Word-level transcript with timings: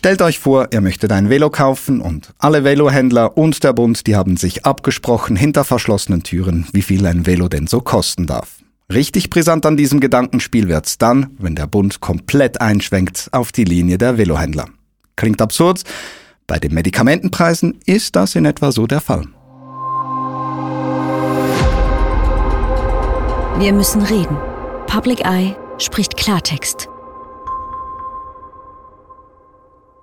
Stellt 0.00 0.22
euch 0.22 0.38
vor, 0.38 0.68
ihr 0.72 0.80
möchtet 0.80 1.12
ein 1.12 1.28
Velo 1.28 1.50
kaufen 1.50 2.00
und 2.00 2.32
alle 2.38 2.64
Velohändler 2.64 3.36
und 3.36 3.62
der 3.62 3.74
Bund, 3.74 4.06
die 4.06 4.16
haben 4.16 4.38
sich 4.38 4.64
abgesprochen 4.64 5.36
hinter 5.36 5.62
verschlossenen 5.62 6.22
Türen, 6.22 6.66
wie 6.72 6.80
viel 6.80 7.04
ein 7.04 7.26
Velo 7.26 7.50
denn 7.50 7.66
so 7.66 7.82
kosten 7.82 8.26
darf. 8.26 8.60
Richtig 8.90 9.28
brisant 9.28 9.66
an 9.66 9.76
diesem 9.76 10.00
Gedankenspiel 10.00 10.68
wird's 10.68 10.96
dann, 10.96 11.36
wenn 11.36 11.54
der 11.54 11.66
Bund 11.66 12.00
komplett 12.00 12.62
einschwenkt 12.62 13.28
auf 13.32 13.52
die 13.52 13.64
Linie 13.64 13.98
der 13.98 14.16
Velohändler. 14.16 14.70
Klingt 15.16 15.42
absurd, 15.42 15.82
bei 16.46 16.58
den 16.58 16.72
Medikamentenpreisen 16.72 17.78
ist 17.84 18.16
das 18.16 18.34
in 18.36 18.46
etwa 18.46 18.72
so 18.72 18.86
der 18.86 19.02
Fall. 19.02 19.26
Wir 23.58 23.74
müssen 23.74 24.00
reden. 24.00 24.38
Public 24.86 25.26
Eye 25.26 25.54
spricht 25.76 26.16
Klartext. 26.16 26.88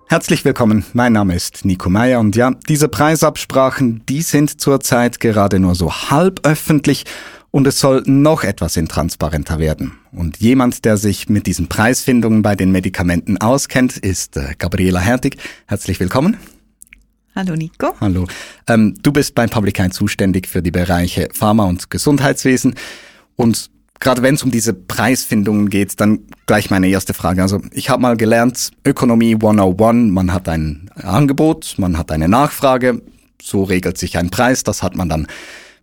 Herzlich 0.09 0.45
willkommen, 0.45 0.85
mein 0.93 1.11
Name 1.11 1.35
ist 1.35 1.65
Nico 1.65 1.89
Meyer 1.89 2.21
und 2.21 2.37
ja, 2.37 2.51
diese 2.69 2.87
Preisabsprachen, 2.87 4.05
die 4.07 4.21
sind 4.21 4.61
zurzeit 4.61 5.19
gerade 5.19 5.59
nur 5.59 5.75
so 5.75 5.91
halb 5.91 6.47
öffentlich 6.47 7.03
und 7.51 7.67
es 7.67 7.81
soll 7.81 8.03
noch 8.05 8.45
etwas 8.45 8.77
intransparenter 8.77 9.59
werden. 9.59 9.99
Und 10.13 10.37
jemand, 10.37 10.85
der 10.85 10.95
sich 10.95 11.27
mit 11.27 11.45
diesen 11.45 11.67
Preisfindungen 11.67 12.41
bei 12.41 12.55
den 12.55 12.71
Medikamenten 12.71 13.37
auskennt, 13.37 13.97
ist 13.97 14.37
äh, 14.37 14.55
Gabriela 14.57 15.01
Hertig. 15.01 15.35
Herzlich 15.65 15.99
willkommen. 15.99 16.37
Hallo 17.35 17.57
Nico. 17.57 17.93
Hallo. 17.99 18.27
Ähm, 18.67 18.95
du 19.03 19.11
bist 19.11 19.35
bei 19.35 19.45
Public 19.47 19.77
Eye 19.77 19.89
zuständig 19.89 20.47
für 20.47 20.61
die 20.61 20.71
Bereiche 20.71 21.27
Pharma 21.33 21.65
und 21.65 21.89
Gesundheitswesen 21.89 22.75
und 23.35 23.69
gerade 23.99 24.21
wenn 24.21 24.35
es 24.35 24.43
um 24.43 24.51
diese 24.51 24.73
Preisfindungen 24.73 25.69
geht, 25.69 25.99
dann 25.99 26.19
gleich 26.45 26.69
meine 26.69 26.87
erste 26.87 27.13
Frage. 27.13 27.41
Also 27.41 27.61
ich 27.71 27.89
habe 27.89 28.01
mal 28.01 28.17
gelernt, 28.17 28.71
Ökonomie 28.85 29.35
101, 29.35 30.11
man 30.11 30.33
hat 30.33 30.49
ein 30.49 30.89
Angebot, 30.95 31.75
man 31.77 31.97
hat 31.97 32.11
eine 32.11 32.27
Nachfrage, 32.27 33.01
so 33.41 33.63
regelt 33.63 33.97
sich 33.97 34.17
ein 34.17 34.29
Preis, 34.29 34.63
das 34.63 34.83
hat 34.83 34.95
man 34.95 35.09
dann. 35.09 35.27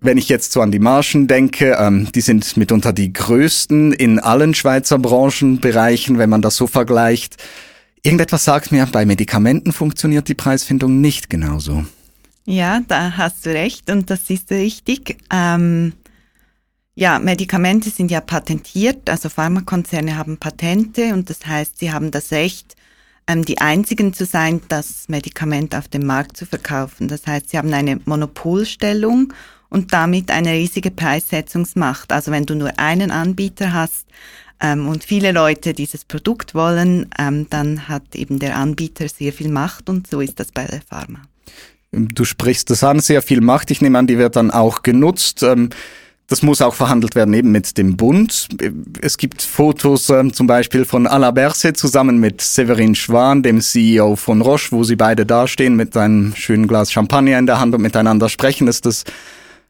Wenn 0.00 0.19
ich 0.19 0.28
jetzt 0.28 0.52
so 0.52 0.61
an 0.61 0.70
die 0.70 0.80
Margen 0.80 1.28
denke, 1.28 1.77
ähm, 1.80 2.08
die 2.14 2.20
sind 2.20 2.56
mitunter 2.58 2.92
die 2.92 3.12
größten 3.12 3.92
in 3.92 4.19
allen 4.19 4.52
Schweizer 4.52 4.98
Branchenbereichen, 4.98 6.19
wenn 6.19 6.28
man 6.28 6.42
das 6.42 6.56
so 6.56 6.67
vergleicht. 6.67 7.42
Irgendetwas 8.02 8.44
sagt 8.44 8.70
mir, 8.70 8.86
bei 8.92 9.06
Medikamenten 9.06 9.72
funktioniert 9.72 10.28
die 10.28 10.34
Preisfindung 10.34 11.00
nicht 11.00 11.30
genauso. 11.30 11.86
Ja, 12.44 12.83
da 12.86 13.17
hast 13.17 13.46
du 13.46 13.50
recht 13.50 13.89
und 13.89 14.11
das 14.11 14.28
ist 14.28 14.50
richtig. 14.50 15.17
Ähm 15.33 15.94
ja, 16.95 17.19
Medikamente 17.19 17.91
sind 17.91 18.11
ja 18.11 18.20
patentiert, 18.20 19.11
also 19.11 19.28
Pharmakonzerne 19.28 20.17
haben 20.17 20.37
Patente 20.37 21.12
und 21.12 21.28
das 21.28 21.45
heißt, 21.45 21.78
sie 21.78 21.92
haben 21.92 22.11
das 22.12 22.31
Recht, 22.31 22.77
ähm, 23.27 23.45
die 23.45 23.61
einzigen 23.61 24.12
zu 24.12 24.25
sein, 24.25 24.61
das 24.69 25.09
Medikament 25.09 25.75
auf 25.75 25.89
dem 25.89 26.06
Markt 26.06 26.36
zu 26.36 26.47
verkaufen. 26.47 27.09
Das 27.09 27.27
heißt, 27.27 27.51
sie 27.51 27.59
haben 27.59 27.73
eine 27.73 28.01
Monopolstellung 28.05 29.33
und 29.70 29.92
damit 29.92 30.31
eine 30.31 30.53
riesige 30.53 30.92
Preissetzungsmacht. 30.92 32.12
Also 32.12 32.31
wenn 32.31 32.47
du 32.47 32.55
nur 32.55 32.78
einen 32.78 33.11
Anbieter 33.11 33.73
hast 33.73 34.06
ähm, 34.61 34.86
und 34.86 35.03
viele 35.03 35.33
Leute 35.33 35.73
dieses 35.73 36.05
Produkt 36.05 36.55
wollen, 36.55 37.11
ähm, 37.19 37.48
dann 37.51 37.89
hat 37.89 38.14
eben 38.14 38.39
der 38.39 38.56
Anbieter 38.56 39.08
sehr 39.08 39.33
viel 39.33 39.48
Macht 39.48 39.89
und 39.89 40.06
so 40.06 40.20
ist 40.20 40.39
das 40.39 40.53
bei 40.53 40.67
der 40.67 40.83
Pharma. 40.83 41.23
Du 41.91 42.25
sprichst 42.25 42.70
das 42.70 42.84
an, 42.84 43.01
sehr 43.01 43.23
viel 43.23 43.41
Macht. 43.41 43.73
Ich 43.73 43.81
nehme 43.81 43.98
an, 43.98 44.06
die 44.06 44.19
wird 44.19 44.36
dann 44.36 44.53
auch 44.53 44.83
genutzt. 44.83 45.42
Ähm 45.42 45.70
das 46.28 46.42
muss 46.42 46.62
auch 46.62 46.75
verhandelt 46.75 47.14
werden 47.14 47.34
eben 47.34 47.50
mit 47.53 47.77
dem 47.77 47.97
Bund. 47.97 48.48
Es 49.03 49.19
gibt 49.19 49.42
Fotos 49.42 50.08
ähm, 50.08 50.33
zum 50.33 50.47
Beispiel 50.47 50.84
von 50.84 51.06
Alain 51.06 51.34
Berset 51.34 51.77
zusammen 51.77 52.19
mit 52.19 52.41
Severin 52.41 52.94
Schwan, 52.94 53.42
dem 53.42 53.61
CEO 53.61 54.17
von 54.17 54.41
Roche, 54.41 54.72
wo 54.72 54.84
sie 54.84 54.97
beide 54.97 55.27
dastehen 55.27 55.77
mit 55.77 55.97
einem 55.97 56.34
schönen 56.34 56.67
Glas 56.67 56.91
Champagner 56.91 57.39
in 57.39 57.47
der 57.47 57.61
Hand 57.61 57.75
und 57.75 57.83
miteinander 57.83 58.28
sprechen. 58.28 58.69
Ist 58.69 58.86
das 58.86 59.05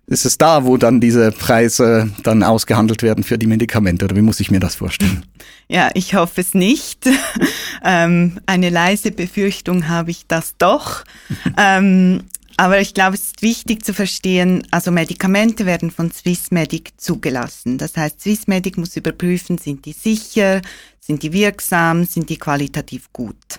ist 0.07 0.27
es 0.27 0.37
da, 0.37 0.65
wo 0.65 0.77
dann 0.77 1.01
diese 1.01 1.33
Preise 1.33 2.11
dann 2.23 2.43
ausgehandelt 2.43 3.03
werden 3.03 3.25
für 3.25 3.39
die 3.39 3.47
Medikamente? 3.47 4.05
Oder 4.05 4.17
wie 4.17 4.21
muss 4.21 4.39
ich 4.39 4.51
mir 4.51 4.61
das 4.61 4.75
vorstellen? 4.75 5.25
Ja, 5.67 5.91
ich 5.95 6.15
hoffe 6.15 6.43
es 6.43 6.53
nicht. 6.53 7.09
ähm, 7.85 8.39
eine 8.45 8.69
leise 8.69 9.13
Befürchtung 9.13 9.89
habe 9.89 10.11
ich 10.11 10.27
das 10.27 10.57
doch. 10.59 11.05
ähm, 11.59 12.25
aber 12.57 12.81
ich 12.81 12.95
glaube, 12.95 13.15
es 13.15 13.25
ist 13.25 13.43
wichtig 13.43 13.85
zu 13.85 13.95
verstehen, 13.95 14.67
also 14.71 14.91
Medikamente 14.91 15.67
werden 15.67 15.91
von 15.91 16.11
Swissmedic 16.11 16.93
zugelassen. 16.97 17.79
Das 17.79 17.97
heißt, 17.97 18.21
Swissmedic 18.21 18.79
muss 18.79 18.97
überprüfen, 18.97 19.59
sind 19.59 19.85
die 19.85 19.93
sicher, 19.93 20.61
sind 21.01 21.23
die 21.23 21.33
wirksam, 21.33 22.05
sind 22.05 22.31
die 22.31 22.39
qualitativ 22.39 23.13
gut. 23.13 23.59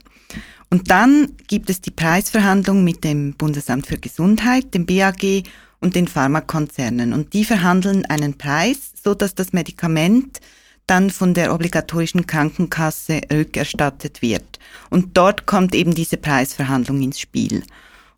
Und 0.69 0.89
dann 0.89 1.33
gibt 1.47 1.69
es 1.69 1.81
die 1.81 1.91
Preisverhandlung 1.91 2.83
mit 2.83 3.03
dem 3.03 3.33
Bundesamt 3.33 3.87
für 3.87 3.97
Gesundheit, 3.97 4.73
dem 4.73 4.85
BAG 4.85 5.43
und 5.79 5.95
den 5.95 6.07
Pharmakonzernen. 6.07 7.13
Und 7.13 7.33
die 7.33 7.45
verhandeln 7.45 8.05
einen 8.05 8.37
Preis, 8.37 8.93
so 9.03 9.13
dass 9.13 9.35
das 9.35 9.53
Medikament 9.53 10.39
dann 10.87 11.09
von 11.09 11.33
der 11.33 11.53
obligatorischen 11.53 12.27
Krankenkasse 12.27 13.21
rückerstattet 13.31 14.21
wird. 14.21 14.59
Und 14.89 15.17
dort 15.17 15.45
kommt 15.45 15.73
eben 15.73 15.95
diese 15.95 16.17
Preisverhandlung 16.17 17.01
ins 17.01 17.19
Spiel. 17.19 17.63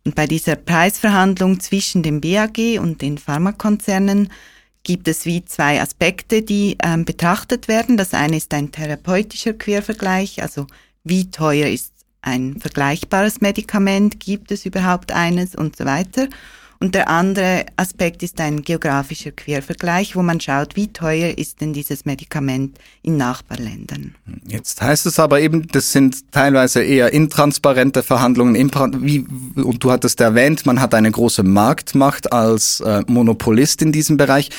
Und 0.04 0.14
bei 0.14 0.26
dieser 0.26 0.56
Preisverhandlung 0.56 1.60
zwischen 1.60 2.02
dem 2.02 2.20
BAG 2.20 2.80
und 2.80 3.02
den 3.02 3.18
Pharmakonzernen 3.18 4.30
gibt 4.82 5.08
es 5.08 5.26
wie 5.26 5.44
zwei 5.44 5.82
Aspekte, 5.82 6.42
die 6.42 6.78
ähm, 6.82 7.04
betrachtet 7.04 7.68
werden. 7.68 7.96
Das 7.96 8.14
eine 8.14 8.36
ist 8.36 8.54
ein 8.54 8.72
therapeutischer 8.72 9.52
Quervergleich, 9.52 10.40
also 10.42 10.66
wie 11.04 11.30
teuer 11.30 11.68
ist 11.68 11.92
ein 12.22 12.58
vergleichbares 12.58 13.40
Medikament, 13.40 14.20
gibt 14.20 14.50
es 14.50 14.66
überhaupt 14.66 15.12
eines 15.12 15.54
und 15.54 15.76
so 15.76 15.84
weiter. 15.84 16.28
Und 16.80 16.94
der 16.94 17.08
andere 17.08 17.66
Aspekt 17.76 18.22
ist 18.22 18.40
ein 18.40 18.62
geografischer 18.62 19.32
Quervergleich, 19.32 20.14
wo 20.14 20.22
man 20.22 20.40
schaut, 20.40 20.76
wie 20.76 20.92
teuer 20.92 21.36
ist 21.36 21.60
denn 21.60 21.72
dieses 21.72 22.04
Medikament 22.04 22.78
in 23.02 23.16
Nachbarländern. 23.16 24.14
Jetzt 24.46 24.80
heißt 24.80 25.06
es 25.06 25.18
aber 25.18 25.40
eben, 25.40 25.66
das 25.66 25.90
sind 25.90 26.30
teilweise 26.30 26.84
eher 26.84 27.12
intransparente 27.12 28.04
Verhandlungen. 28.04 28.54
Wie, 29.00 29.26
und 29.56 29.82
du 29.82 29.90
hattest 29.90 30.20
erwähnt, 30.20 30.66
man 30.66 30.80
hat 30.80 30.94
eine 30.94 31.10
große 31.10 31.42
Marktmacht 31.42 32.32
als 32.32 32.78
äh, 32.80 33.02
Monopolist 33.08 33.82
in 33.82 33.90
diesem 33.90 34.16
Bereich. 34.16 34.50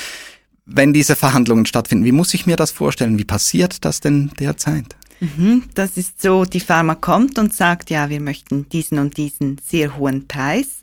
Wenn 0.66 0.92
diese 0.92 1.16
Verhandlungen 1.16 1.64
stattfinden, 1.64 2.04
wie 2.04 2.12
muss 2.12 2.34
ich 2.34 2.44
mir 2.44 2.56
das 2.56 2.70
vorstellen? 2.70 3.18
Wie 3.18 3.24
passiert 3.24 3.84
das 3.86 4.00
denn 4.00 4.30
derzeit? 4.38 4.94
Mhm, 5.20 5.64
das 5.74 5.96
ist 5.96 6.20
so, 6.20 6.44
die 6.44 6.60
Pharma 6.60 6.94
kommt 6.94 7.38
und 7.38 7.54
sagt, 7.54 7.88
ja, 7.88 8.10
wir 8.10 8.20
möchten 8.20 8.68
diesen 8.68 8.98
und 8.98 9.16
diesen 9.16 9.58
sehr 9.66 9.96
hohen 9.96 10.28
Preis 10.28 10.79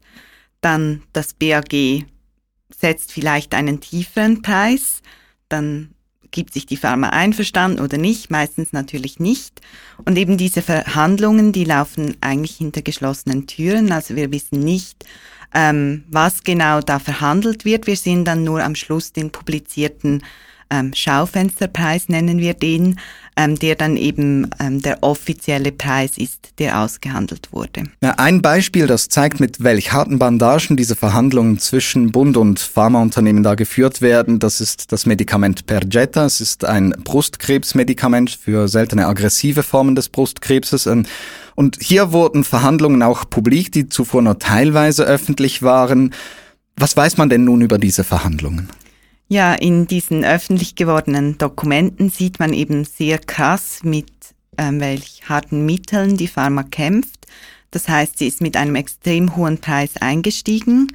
dann 0.62 1.04
das 1.14 1.34
BAG 1.34 2.06
setzt 2.70 3.12
vielleicht 3.12 3.54
einen 3.54 3.80
tieferen 3.80 4.42
Preis, 4.42 5.02
dann 5.50 5.92
gibt 6.32 6.54
sich 6.54 6.66
die 6.66 6.78
Pharma 6.78 7.10
einverstanden 7.10 7.80
oder 7.80 7.98
nicht, 7.98 8.30
meistens 8.30 8.74
natürlich 8.74 9.20
nicht. 9.20 9.62
Und 10.06 10.18
eben 10.18 10.38
diese 10.38 10.62
Verhandlungen, 10.62 11.52
die 11.52 11.64
laufen 11.64 12.18
eigentlich 12.22 12.58
hinter 12.58 12.82
geschlossenen 12.82 13.48
Türen, 13.48 13.92
also 13.92 14.16
wir 14.16 14.32
wissen 14.32 14.60
nicht, 14.60 15.06
ähm, 15.54 16.04
was 16.10 16.44
genau 16.44 16.82
da 16.82 17.00
verhandelt 17.00 17.66
wird. 17.66 17.88
Wir 17.88 17.96
sehen 17.96 18.26
dann 18.26 18.44
nur 18.44 18.64
am 18.64 18.76
Schluss 18.76 19.14
den 19.14 19.32
publizierten 19.32 20.24
ähm, 20.70 20.92
Schaufensterpreis, 20.94 22.10
nennen 22.10 22.40
wir 22.40 22.54
den, 22.54 23.00
ähm, 23.38 23.58
der 23.58 23.76
dann 23.76 23.98
eben 23.98 24.50
ähm, 24.60 24.82
der 24.82 25.04
offizielle 25.04 25.72
Preis 25.72 26.18
ist, 26.18 26.54
der 26.60 26.82
ausgehandelt 26.82 27.50
wurde. 27.52 27.84
Ja, 28.02 28.16
ein 28.18 28.42
Beispiel, 28.42 28.88
das 28.88 29.10
zeigt, 29.10 29.40
mit 29.40 29.64
welch 29.64 29.94
harten 29.94 30.20
Bandagen 30.20 30.76
diese 30.76 30.96
Verhandlungen 30.96 31.60
zwischen 31.60 32.12
Bund 32.12 32.36
und 32.36 32.60
Pharmaunternehmen 32.60 33.44
da 33.44 33.56
geführt 33.56 34.02
werden, 34.02 34.40
das 34.40 34.60
ist 34.60 34.92
das 34.92 35.06
Medikament 35.06 35.68
Perjeta. 35.68 36.26
Es 36.26 36.42
ist 36.42 36.66
ein 36.66 36.96
Brustkrebsmedikament 37.04 38.32
für 38.32 38.68
seltene 38.68 39.06
aggressive 39.06 39.64
Formen 39.64 39.96
des 39.96 40.10
Brustkrebses. 40.10 40.88
Ähm, 40.88 41.06
und 41.56 41.78
hier 41.82 42.12
wurden 42.12 42.44
Verhandlungen 42.44 43.02
auch 43.04 43.30
publik, 43.30 43.72
die 43.72 43.90
zuvor 43.90 44.22
nur 44.22 44.40
teilweise 44.40 45.06
öffentlich 45.06 45.64
waren. 45.64 46.14
Was 46.76 46.96
weiß 46.96 47.18
man 47.18 47.30
denn 47.30 47.44
nun 47.44 47.62
über 47.62 47.80
diese 47.80 48.04
Verhandlungen? 48.04 48.70
Ja, 49.30 49.54
in 49.56 49.88
diesen 49.88 50.24
öffentlich 50.24 50.76
gewordenen 50.76 51.38
Dokumenten 51.38 52.10
sieht 52.10 52.40
man 52.40 52.54
eben 52.54 52.86
sehr 52.86 53.20
krass, 53.20 53.82
mit 53.84 54.10
ähm, 54.58 54.80
welch 54.80 55.24
harten 55.28 55.66
Mitteln 55.66 56.16
die 56.16 56.30
Pharma 56.30 56.64
kämpft. 56.64 57.26
Das 57.72 57.90
heißt, 57.90 58.18
sie 58.18 58.28
ist 58.28 58.40
mit 58.42 58.56
einem 58.56 58.76
extrem 58.76 59.36
hohen 59.36 59.60
Preis 59.60 59.98
eingestiegen. 59.98 60.88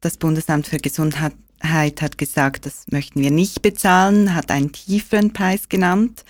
Das 0.00 0.16
Bundesamt 0.16 0.66
für 0.66 0.78
Gesundheit 0.78 1.32
hat 1.62 2.18
gesagt, 2.18 2.66
das 2.66 2.86
möchten 2.90 3.20
wir 3.20 3.30
nicht 3.30 3.62
bezahlen, 3.62 4.34
hat 4.34 4.50
einen 4.50 4.72
tieferen 4.72 5.32
Preis 5.32 5.68
genannt. 5.68 6.24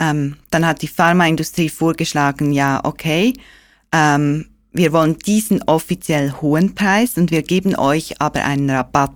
Ähm, 0.00 0.38
dann 0.50 0.66
hat 0.66 0.82
die 0.82 0.88
Pharmaindustrie 0.88 1.68
vorgeschlagen, 1.68 2.52
ja, 2.52 2.80
okay, 2.84 3.34
ähm, 3.92 4.46
wir 4.72 4.92
wollen 4.92 5.18
diesen 5.18 5.62
offiziell 5.62 6.32
hohen 6.40 6.74
Preis 6.74 7.16
und 7.16 7.30
wir 7.30 7.42
geben 7.42 7.76
euch 7.76 8.20
aber 8.20 8.44
einen 8.44 8.70
Rabatt 8.70 9.12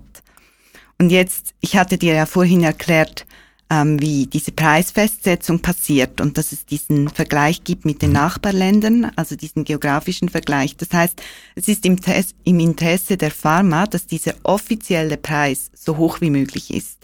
und 0.99 1.11
jetzt, 1.11 1.55
ich 1.61 1.77
hatte 1.77 1.99
dir 1.99 2.15
ja 2.15 2.27
vorhin 2.27 2.63
erklärt, 2.63 3.27
ähm, 3.71 4.01
wie 4.01 4.27
diese 4.27 4.53
Preisfestsetzung 4.53 5.61
passiert 5.61 6.21
und 6.21 6.39
dass 6.39 6.53
es 6.53 6.67
diesen 6.67 7.09
Vergleich 7.09 7.65
gibt 7.65 7.85
mit 7.85 8.03
den 8.03 8.11
mhm. 8.11 8.17
Nachbarländern, 8.17 9.11
also 9.17 9.37
diesen 9.37 9.65
geografischen 9.65 10.29
Vergleich. 10.29 10.77
Das 10.77 10.93
heißt, 10.93 11.21
es 11.55 11.69
ist 11.69 11.87
im, 11.87 11.97
im 12.45 12.61
Interesse 12.61 13.17
der 13.17 13.31
Pharma, 13.31 13.87
dass 13.87 14.07
dieser 14.07 14.35
offizielle 14.43 15.17
Preis 15.17 15.71
so 15.75 15.97
hoch 15.97 16.21
wie 16.21 16.31
möglich 16.31 16.73
ist, 16.73 16.99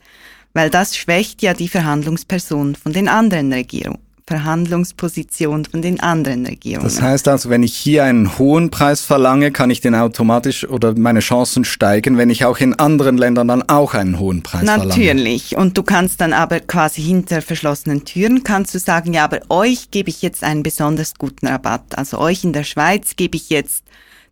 weil 0.52 0.70
das 0.70 0.96
schwächt 0.96 1.42
ja 1.42 1.54
die 1.54 1.68
Verhandlungsperson 1.68 2.74
von 2.74 2.92
den 2.92 3.08
anderen 3.08 3.52
Regierungen. 3.52 3.98
Verhandlungsposition 4.30 5.64
von 5.64 5.82
den 5.82 5.98
anderen 5.98 6.46
Regierungen. 6.46 6.84
Das 6.84 7.02
heißt 7.02 7.26
also, 7.26 7.50
wenn 7.50 7.64
ich 7.64 7.74
hier 7.74 8.04
einen 8.04 8.38
hohen 8.38 8.70
Preis 8.70 9.00
verlange, 9.00 9.50
kann 9.50 9.70
ich 9.70 9.80
den 9.80 9.96
automatisch 9.96 10.68
oder 10.68 10.96
meine 10.96 11.18
Chancen 11.18 11.64
steigen, 11.64 12.16
wenn 12.16 12.30
ich 12.30 12.44
auch 12.44 12.58
in 12.58 12.74
anderen 12.74 13.18
Ländern 13.18 13.48
dann 13.48 13.68
auch 13.68 13.92
einen 13.94 14.20
hohen 14.20 14.44
Preis 14.44 14.62
Natürlich. 14.62 14.94
verlange. 14.94 15.14
Natürlich. 15.14 15.56
Und 15.56 15.76
du 15.76 15.82
kannst 15.82 16.20
dann 16.20 16.32
aber 16.32 16.60
quasi 16.60 17.02
hinter 17.02 17.42
verschlossenen 17.42 18.04
Türen 18.04 18.44
kannst 18.44 18.72
du 18.72 18.78
sagen, 18.78 19.14
ja, 19.14 19.24
aber 19.24 19.40
euch 19.48 19.90
gebe 19.90 20.10
ich 20.10 20.22
jetzt 20.22 20.44
einen 20.44 20.62
besonders 20.62 21.14
guten 21.16 21.48
Rabatt. 21.48 21.98
Also 21.98 22.18
euch 22.18 22.44
in 22.44 22.52
der 22.52 22.62
Schweiz 22.62 23.16
gebe 23.16 23.36
ich 23.36 23.50
jetzt 23.50 23.82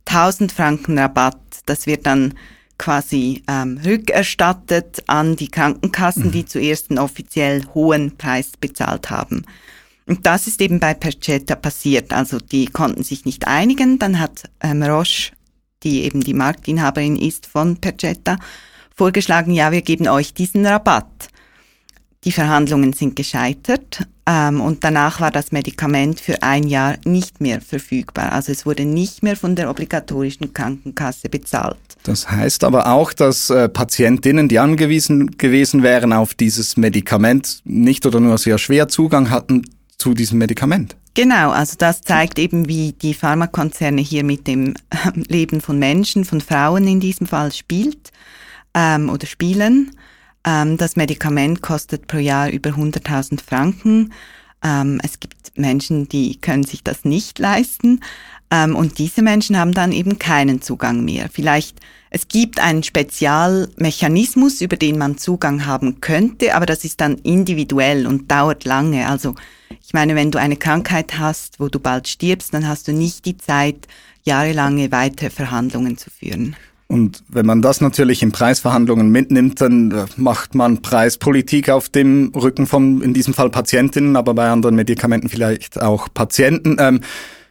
1000 0.07 0.53
Franken 0.53 0.97
Rabatt. 0.97 1.41
Das 1.67 1.89
wird 1.89 2.07
dann 2.07 2.35
quasi 2.79 3.43
ähm, 3.49 3.81
rückerstattet 3.85 5.03
an 5.09 5.35
die 5.35 5.49
Krankenkassen, 5.49 6.27
mhm. 6.27 6.31
die 6.31 6.47
zuerst 6.47 6.91
einen 6.91 7.01
offiziell 7.01 7.65
hohen 7.75 8.17
Preis 8.17 8.53
bezahlt 8.61 9.11
haben. 9.11 9.45
Und 10.09 10.25
das 10.25 10.47
ist 10.47 10.63
eben 10.63 10.81
bei 10.81 10.95
Percetta 10.95 11.55
passiert. 11.55 12.13
Also 12.15 12.39
die 12.39 12.67
konnten 12.67 13.05
sich 13.05 13.27
nicht 13.27 13.47
einigen. 13.47 13.99
Dann 13.99 14.19
hat 14.19 14.45
ähm, 14.63 14.83
Roche, 14.83 15.33
die 15.83 16.05
eben 16.05 16.23
die 16.23 16.35
Marktinhaberin 16.35 17.17
ist 17.17 17.47
von 17.47 17.77
Percetta, 17.77 18.39
vorgeschlagen, 18.97 19.53
ja, 19.53 19.71
wir 19.71 19.83
geben 19.83 20.09
euch 20.09 20.33
diesen 20.33 20.67
Rabatt. 20.67 21.29
Die 22.25 22.33
Verhandlungen 22.33 22.95
sind 22.95 23.15
gescheitert 23.15 24.07
ähm, 24.27 24.61
und 24.61 24.83
danach 24.83 25.21
war 25.21 25.31
das 25.31 25.53
Medikament 25.53 26.19
für 26.19 26.43
ein 26.43 26.65
Jahr 26.65 26.97
nicht 27.05 27.41
mehr 27.41 27.61
verfügbar. 27.61 28.33
Also 28.33 28.51
es 28.51 28.67
wurde 28.67 28.85
nicht 28.85 29.23
mehr 29.23 29.37
von 29.37 29.55
der 29.55 29.71
obligatorischen 29.71 30.53
Krankenkasse 30.53 31.29
bezahlt. 31.29 31.79
Das 32.03 32.29
heißt 32.29 32.65
aber 32.65 32.93
auch, 32.93 33.13
dass 33.13 33.51
äh, 33.51 33.69
Patientinnen, 33.69 34.49
die 34.49 34.59
angewiesen 34.59 35.39
gewesen 35.39 35.85
wären 35.85 36.13
auf 36.13 36.35
dieses 36.35 36.77
Medikament, 36.77 37.61
nicht 37.65 38.05
oder 38.05 38.19
nur 38.19 38.37
sehr 38.39 38.59
schwer 38.59 38.89
Zugang 38.89 39.31
hatten 39.31 39.63
zu 39.99 40.15
diesem 40.15 40.39
Medikament. 40.39 40.97
Genau, 41.15 41.51
also 41.51 41.75
das 41.77 42.03
zeigt 42.03 42.39
eben, 42.39 42.69
wie 42.69 42.93
die 42.93 43.15
Pharmakonzerne 43.15 44.01
hier 44.01 44.23
mit 44.23 44.47
dem 44.47 44.75
ähm, 44.91 45.25
Leben 45.27 45.61
von 45.61 45.79
Menschen, 45.79 46.25
von 46.25 46.41
Frauen 46.41 46.87
in 46.87 47.01
diesem 47.01 47.27
Fall 47.27 47.53
spielt 47.53 48.13
ähm, 48.75 49.11
oder 49.11 49.27
spielen. 49.27 49.91
Ähm, 50.45 50.77
das 50.77 50.95
Medikament 50.95 51.61
kostet 51.61 52.07
pro 52.07 52.19
Jahr 52.19 52.51
über 52.51 52.71
100.000 52.71 53.43
Franken. 53.43 54.13
Ähm, 54.63 55.01
es 55.03 55.19
gibt 55.19 55.59
Menschen, 55.59 56.09
die 56.09 56.41
können 56.41 56.65
sich 56.65 56.85
das 56.85 57.05
nicht 57.05 57.41
leisten. 57.41 58.01
Ähm, 58.51 58.77
und 58.77 58.99
diese 58.99 59.23
Menschen 59.23 59.59
haben 59.59 59.75
dann 59.75 59.93
eben 59.93 60.19
keinen 60.19 60.63
Zugang 60.63 61.05
mehr. 61.05 61.29
Vielleicht 61.33 61.81
es 62.11 62.29
gibt 62.29 62.59
einen 62.59 62.83
Spezialmechanismus, 62.83 64.63
über 64.63 64.77
den 64.77 64.97
man 64.97 65.19
Zugang 65.19 65.67
haben 65.67 66.01
könnte, 66.01 66.55
aber 66.55 66.65
das 66.65 66.85
ist 66.85 67.01
dann 67.01 67.17
individuell 67.19 68.07
und 68.07 68.31
dauert 68.31 68.65
lange. 68.65 69.09
Also 69.09 69.35
ich 69.85 69.93
meine, 69.93 70.15
wenn 70.15 70.31
du 70.31 70.39
eine 70.39 70.57
Krankheit 70.57 71.19
hast, 71.19 71.61
wo 71.61 71.69
du 71.69 71.79
bald 71.79 72.09
stirbst, 72.09 72.55
dann 72.55 72.67
hast 72.67 72.89
du 72.89 72.93
nicht 72.93 73.27
die 73.27 73.37
Zeit, 73.37 73.89
jahrelange 74.25 74.91
weitere 74.91 75.31
Verhandlungen 75.31 75.99
zu 75.99 76.11
führen. 76.11 76.57
Und 76.87 77.23
wenn 77.29 77.45
man 77.45 77.61
das 77.61 77.83
natürlich 77.83 78.23
in 78.23 78.33
Preisverhandlungen 78.33 79.11
mitnimmt, 79.11 79.61
dann 79.61 79.91
äh, 79.91 80.07
macht 80.17 80.55
man 80.55 80.81
Preispolitik 80.81 81.69
auf 81.69 81.91
dem 81.91 82.33
Rücken 82.35 82.67
von, 82.67 83.03
in 83.03 83.13
diesem 83.13 83.35
Fall 83.35 83.51
Patientinnen, 83.51 84.17
aber 84.17 84.33
bei 84.33 84.49
anderen 84.49 84.75
Medikamenten 84.75 85.29
vielleicht 85.29 85.83
auch 85.83 86.09
Patienten. 86.15 86.77
Ähm, 86.79 87.01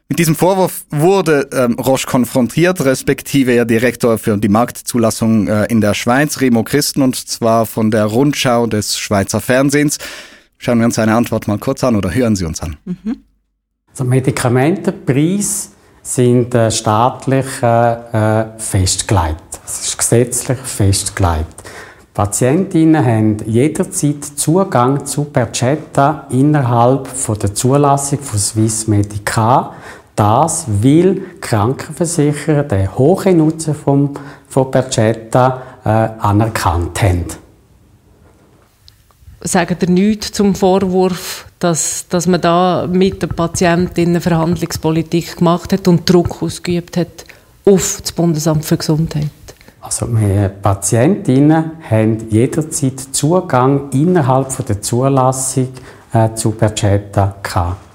mit 0.09 0.19
diesem 0.19 0.35
Vorwurf 0.35 0.85
wurde 0.89 1.49
ähm, 1.51 1.73
Roche 1.73 2.07
konfrontiert, 2.07 2.83
respektive 2.85 3.51
der 3.53 3.65
Direktor 3.65 4.17
für 4.17 4.37
die 4.37 4.47
Marktzulassung 4.47 5.47
äh, 5.47 5.65
in 5.65 5.81
der 5.81 5.93
Schweiz, 5.93 6.39
Remo 6.39 6.63
Christen, 6.63 7.01
und 7.01 7.15
zwar 7.15 7.65
von 7.65 7.91
der 7.91 8.05
Rundschau 8.05 8.67
des 8.67 8.97
Schweizer 8.97 9.41
Fernsehens. 9.41 9.97
Schauen 10.57 10.79
wir 10.79 10.85
uns 10.85 10.95
seine 10.95 11.13
Antwort 11.13 11.47
mal 11.47 11.57
kurz 11.57 11.83
an 11.83 11.95
oder 11.95 12.13
hören 12.13 12.35
Sie 12.35 12.45
uns 12.45 12.61
an. 12.61 12.77
Mhm. 12.85 13.17
Also 13.89 14.05
Medikamentenpreise 14.05 15.69
sind 16.03 16.55
äh, 16.55 16.71
staatlich 16.71 17.61
äh, 17.61 18.45
festgelegt. 18.57 19.59
Es 19.65 19.87
ist 19.87 19.97
gesetzlich 19.97 20.59
festgelegt. 20.59 21.63
Patientinnen 22.17 23.05
haben 23.05 23.37
jederzeit 23.45 24.23
Zugang 24.23 25.05
zu 25.05 25.25
Percetta 25.25 26.25
innerhalb 26.31 27.07
von 27.07 27.37
der 27.37 27.53
Zulassung 27.53 28.19
von 28.19 28.39
Swiss 28.39 28.87
Medica. 28.87 29.75
Das, 30.17 30.65
weil 30.81 31.21
Krankenversicherer 31.41 32.63
den 32.63 32.97
hohen 32.97 33.37
Nutzen 33.37 33.75
vom, 33.75 34.15
von 34.49 34.71
Percetta 34.71 35.61
äh, 35.85 35.89
anerkannt 35.89 37.03
haben. 37.03 37.25
Sagen 39.41 39.77
ihr 39.79 39.89
nichts 39.89 40.31
zum 40.31 40.55
Vorwurf, 40.55 41.45
dass, 41.59 42.07
dass 42.09 42.25
man 42.25 42.41
da 42.41 42.87
mit 42.91 43.21
den 43.21 43.29
Patientinnen 43.29 44.19
Verhandlungspolitik 44.19 45.37
gemacht 45.37 45.71
hat 45.71 45.87
und 45.87 46.09
Druck 46.09 46.41
ausgeübt 46.41 46.97
hat 46.97 47.25
auf 47.63 47.99
das 48.01 48.11
Bundesamt 48.11 48.65
für 48.65 48.77
Gesundheit? 48.77 49.29
Also 49.81 50.07
wir 50.11 50.49
Patientinnen 50.49 51.73
haben 51.87 52.27
jederzeit 52.31 52.99
Zugang 53.11 53.91
innerhalb 53.91 54.51
von 54.51 54.65
der 54.65 54.81
Zulassung 54.81 55.69
äh, 56.11 56.33
zu 56.33 56.51
Percetta 56.51 57.35
gehabt. 57.43 57.86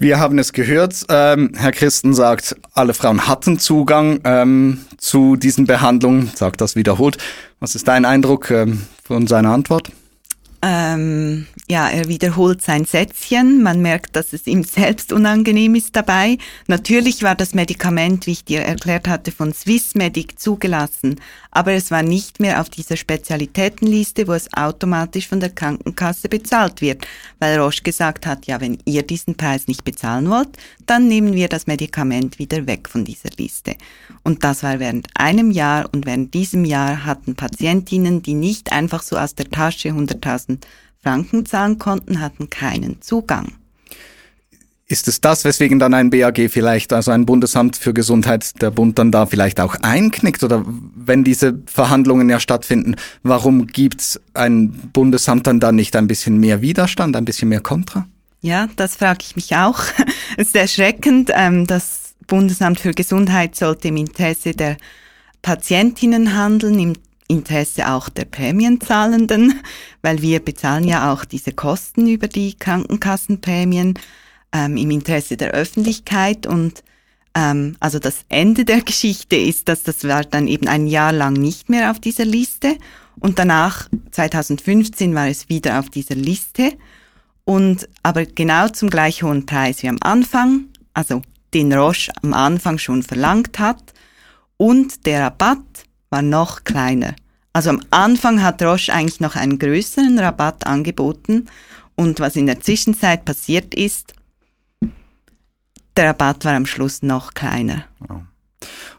Wir 0.00 0.20
haben 0.20 0.38
es 0.38 0.52
gehört, 0.52 1.06
ähm, 1.08 1.50
Herr 1.56 1.72
Christen 1.72 2.14
sagt, 2.14 2.54
alle 2.72 2.94
Frauen 2.94 3.26
hatten 3.26 3.58
Zugang 3.58 4.20
ähm, 4.22 4.84
zu 4.96 5.34
diesen 5.34 5.66
Behandlungen, 5.66 6.30
sagt 6.36 6.60
das 6.60 6.76
wiederholt. 6.76 7.18
Was 7.58 7.74
ist 7.74 7.88
dein 7.88 8.04
Eindruck 8.04 8.52
ähm, 8.52 8.82
von 9.02 9.26
seiner 9.26 9.50
Antwort? 9.50 9.90
Ähm, 10.62 11.46
ja, 11.68 11.88
er 11.88 12.08
wiederholt 12.08 12.62
sein 12.62 12.84
Sätzchen. 12.84 13.62
Man 13.62 13.80
merkt, 13.82 14.14
dass 14.14 14.32
es 14.32 14.46
ihm 14.46 14.62
selbst 14.62 15.12
unangenehm 15.12 15.74
ist 15.74 15.94
dabei. 15.96 16.38
Natürlich 16.68 17.24
war 17.24 17.34
das 17.34 17.54
Medikament, 17.54 18.26
wie 18.26 18.32
ich 18.32 18.44
dir 18.44 18.60
erklärt 18.60 19.08
hatte, 19.08 19.32
von 19.32 19.52
Swissmedic 19.52 20.38
zugelassen, 20.38 21.20
aber 21.58 21.72
es 21.72 21.90
war 21.90 22.04
nicht 22.04 22.38
mehr 22.38 22.60
auf 22.60 22.70
dieser 22.70 22.96
Spezialitätenliste, 22.96 24.28
wo 24.28 24.32
es 24.32 24.52
automatisch 24.52 25.26
von 25.26 25.40
der 25.40 25.50
Krankenkasse 25.50 26.28
bezahlt 26.28 26.80
wird, 26.80 27.04
weil 27.40 27.58
Roche 27.58 27.82
gesagt 27.82 28.26
hat, 28.26 28.46
ja, 28.46 28.60
wenn 28.60 28.78
ihr 28.84 29.02
diesen 29.02 29.34
Preis 29.34 29.66
nicht 29.66 29.82
bezahlen 29.82 30.30
wollt, 30.30 30.50
dann 30.86 31.08
nehmen 31.08 31.34
wir 31.34 31.48
das 31.48 31.66
Medikament 31.66 32.38
wieder 32.38 32.68
weg 32.68 32.88
von 32.88 33.04
dieser 33.04 33.30
Liste. 33.36 33.74
Und 34.22 34.44
das 34.44 34.62
war 34.62 34.78
während 34.78 35.08
einem 35.14 35.50
Jahr 35.50 35.88
und 35.92 36.06
während 36.06 36.32
diesem 36.32 36.64
Jahr 36.64 37.04
hatten 37.04 37.34
Patientinnen, 37.34 38.22
die 38.22 38.34
nicht 38.34 38.70
einfach 38.70 39.02
so 39.02 39.16
aus 39.16 39.34
der 39.34 39.50
Tasche 39.50 39.88
100.000 39.88 40.58
Franken 41.02 41.44
zahlen 41.44 41.76
konnten, 41.80 42.20
hatten 42.20 42.50
keinen 42.50 43.02
Zugang. 43.02 43.54
Ist 44.90 45.06
es 45.06 45.20
das, 45.20 45.44
weswegen 45.44 45.78
dann 45.78 45.92
ein 45.92 46.08
BAG 46.08 46.48
vielleicht, 46.48 46.94
also 46.94 47.10
ein 47.10 47.26
Bundesamt 47.26 47.76
für 47.76 47.92
Gesundheit, 47.92 48.62
der 48.62 48.70
Bund 48.70 48.98
dann 48.98 49.12
da 49.12 49.26
vielleicht 49.26 49.60
auch 49.60 49.74
einknickt? 49.82 50.42
Oder 50.42 50.64
wenn 50.94 51.24
diese 51.24 51.58
Verhandlungen 51.66 52.30
ja 52.30 52.40
stattfinden, 52.40 52.96
warum 53.22 53.66
gibt 53.66 54.18
ein 54.32 54.70
Bundesamt 54.70 55.46
dann 55.46 55.60
da 55.60 55.72
nicht 55.72 55.94
ein 55.94 56.06
bisschen 56.06 56.38
mehr 56.40 56.62
Widerstand, 56.62 57.16
ein 57.16 57.26
bisschen 57.26 57.50
mehr 57.50 57.60
Kontra? 57.60 58.06
Ja, 58.40 58.68
das 58.76 58.96
frage 58.96 59.18
ich 59.20 59.36
mich 59.36 59.54
auch. 59.56 59.80
es 60.38 60.48
ist 60.48 60.56
erschreckend. 60.56 61.32
Ähm, 61.34 61.66
das 61.66 62.14
Bundesamt 62.26 62.80
für 62.80 62.92
Gesundheit 62.92 63.56
sollte 63.56 63.88
im 63.88 63.98
Interesse 63.98 64.52
der 64.52 64.78
Patientinnen 65.42 66.34
handeln, 66.34 66.78
im 66.78 66.92
Interesse 67.26 67.90
auch 67.90 68.08
der 68.08 68.24
Prämienzahlenden, 68.24 69.60
weil 70.00 70.22
wir 70.22 70.40
bezahlen 70.40 70.84
ja 70.84 71.12
auch 71.12 71.26
diese 71.26 71.52
Kosten 71.52 72.06
über 72.08 72.26
die 72.26 72.54
Krankenkassenprämien 72.54 73.98
ähm, 74.52 74.76
im 74.76 74.90
Interesse 74.90 75.36
der 75.36 75.52
Öffentlichkeit. 75.52 76.46
Und 76.46 76.82
ähm, 77.34 77.76
also 77.80 77.98
das 77.98 78.24
Ende 78.28 78.64
der 78.64 78.80
Geschichte 78.82 79.36
ist, 79.36 79.68
dass 79.68 79.82
das 79.82 80.04
war 80.04 80.24
dann 80.24 80.48
eben 80.48 80.68
ein 80.68 80.86
Jahr 80.86 81.12
lang 81.12 81.34
nicht 81.34 81.68
mehr 81.68 81.90
auf 81.90 82.00
dieser 82.00 82.24
Liste. 82.24 82.76
Und 83.20 83.38
danach 83.38 83.88
2015 84.12 85.14
war 85.14 85.28
es 85.28 85.48
wieder 85.48 85.80
auf 85.80 85.90
dieser 85.90 86.14
Liste. 86.14 86.72
Und 87.44 87.88
aber 88.02 88.26
genau 88.26 88.68
zum 88.68 88.90
gleich 88.90 89.22
hohen 89.22 89.46
Preis 89.46 89.82
wie 89.82 89.88
am 89.88 89.98
Anfang, 90.02 90.66
also 90.92 91.22
den 91.54 91.72
Roche 91.72 92.12
am 92.22 92.34
Anfang 92.34 92.78
schon 92.78 93.02
verlangt 93.02 93.58
hat. 93.58 93.94
Und 94.56 95.06
der 95.06 95.22
Rabatt 95.22 95.64
war 96.10 96.22
noch 96.22 96.64
kleiner. 96.64 97.14
Also 97.52 97.70
am 97.70 97.82
Anfang 97.90 98.42
hat 98.42 98.62
Roche 98.62 98.92
eigentlich 98.92 99.20
noch 99.20 99.34
einen 99.34 99.58
größeren 99.58 100.18
Rabatt 100.18 100.66
angeboten. 100.66 101.46
Und 101.96 102.20
was 102.20 102.36
in 102.36 102.46
der 102.46 102.60
Zwischenzeit 102.60 103.24
passiert 103.24 103.74
ist, 103.74 104.14
der 105.98 106.10
Rabatt 106.10 106.44
war 106.44 106.54
am 106.54 106.64
Schluss 106.64 107.02
noch 107.02 107.34
kleiner. 107.34 107.84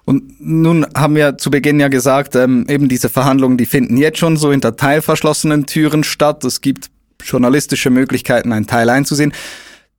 Und 0.05 0.41
nun 0.41 0.85
haben 0.95 1.15
wir 1.15 1.37
zu 1.37 1.49
Beginn 1.49 1.79
ja 1.79 1.87
gesagt, 1.87 2.35
ähm, 2.35 2.65
eben 2.67 2.89
diese 2.89 3.09
Verhandlungen, 3.09 3.57
die 3.57 3.65
finden 3.65 3.97
jetzt 3.97 4.17
schon 4.17 4.37
so 4.37 4.51
hinter 4.51 4.75
teilverschlossenen 4.75 5.65
Türen 5.65 6.03
statt. 6.03 6.43
Es 6.43 6.61
gibt 6.61 6.89
journalistische 7.23 7.89
Möglichkeiten, 7.89 8.51
einen 8.51 8.67
Teil 8.67 8.89
einzusehen. 8.89 9.33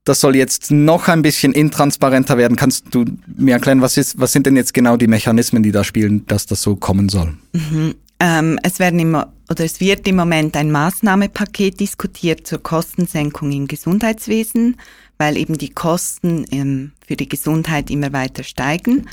Das 0.04 0.20
soll 0.20 0.36
jetzt 0.36 0.70
noch 0.70 1.08
ein 1.08 1.22
bisschen 1.22 1.52
intransparenter 1.52 2.36
werden. 2.38 2.56
Kannst 2.56 2.86
du 2.90 3.04
mir 3.26 3.52
erklären, 3.52 3.82
was, 3.82 3.96
ist, 3.96 4.18
was 4.18 4.32
sind 4.32 4.46
denn 4.46 4.56
jetzt 4.56 4.74
genau 4.74 4.96
die 4.96 5.06
Mechanismen, 5.06 5.62
die 5.62 5.72
da 5.72 5.84
spielen, 5.84 6.26
dass 6.26 6.46
das 6.46 6.62
so 6.62 6.76
kommen 6.76 7.08
soll? 7.08 7.34
Mhm. 7.52 7.94
Ähm, 8.20 8.58
es 8.62 8.78
werden 8.78 9.00
immer 9.00 9.32
oder 9.48 9.64
es 9.64 9.80
wird 9.80 10.06
im 10.06 10.16
Moment 10.16 10.56
ein 10.56 10.70
Maßnahmepaket 10.70 11.80
diskutiert 11.80 12.46
zur 12.46 12.62
Kostensenkung 12.62 13.50
im 13.50 13.66
Gesundheitswesen, 13.66 14.76
weil 15.18 15.36
eben 15.36 15.58
die 15.58 15.70
Kosten 15.70 16.44
ähm, 16.52 16.92
für 17.04 17.16
die 17.16 17.28
Gesundheit 17.28 17.90
immer 17.90 18.12
weiter 18.12 18.44
steigen. 18.44 19.08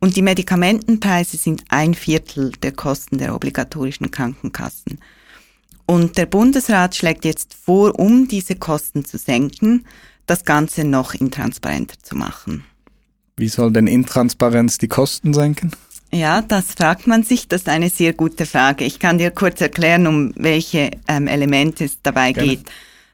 Und 0.00 0.16
die 0.16 0.22
Medikamentenpreise 0.22 1.38
sind 1.38 1.64
ein 1.70 1.94
Viertel 1.94 2.52
der 2.62 2.72
Kosten 2.72 3.18
der 3.18 3.34
obligatorischen 3.34 4.10
Krankenkassen. 4.10 4.98
Und 5.86 6.18
der 6.18 6.26
Bundesrat 6.26 6.94
schlägt 6.94 7.24
jetzt 7.24 7.54
vor, 7.54 7.98
um 7.98 8.28
diese 8.28 8.56
Kosten 8.56 9.04
zu 9.04 9.16
senken, 9.16 9.86
das 10.26 10.44
Ganze 10.44 10.84
noch 10.84 11.14
intransparenter 11.14 11.96
zu 12.02 12.14
machen. 12.14 12.64
Wie 13.38 13.48
soll 13.48 13.72
denn 13.72 13.86
Intransparenz 13.86 14.78
die 14.78 14.88
Kosten 14.88 15.32
senken? 15.32 15.70
Ja, 16.10 16.40
das 16.42 16.72
fragt 16.72 17.06
man 17.06 17.22
sich. 17.22 17.48
Das 17.48 17.62
ist 17.62 17.68
eine 17.68 17.90
sehr 17.90 18.12
gute 18.14 18.46
Frage. 18.46 18.84
Ich 18.84 18.98
kann 18.98 19.18
dir 19.18 19.30
kurz 19.30 19.60
erklären, 19.60 20.06
um 20.06 20.32
welche 20.36 20.90
ähm, 21.06 21.26
Elemente 21.26 21.84
es 21.84 22.00
dabei 22.02 22.32
Gerne. 22.32 22.50
geht. 22.50 22.60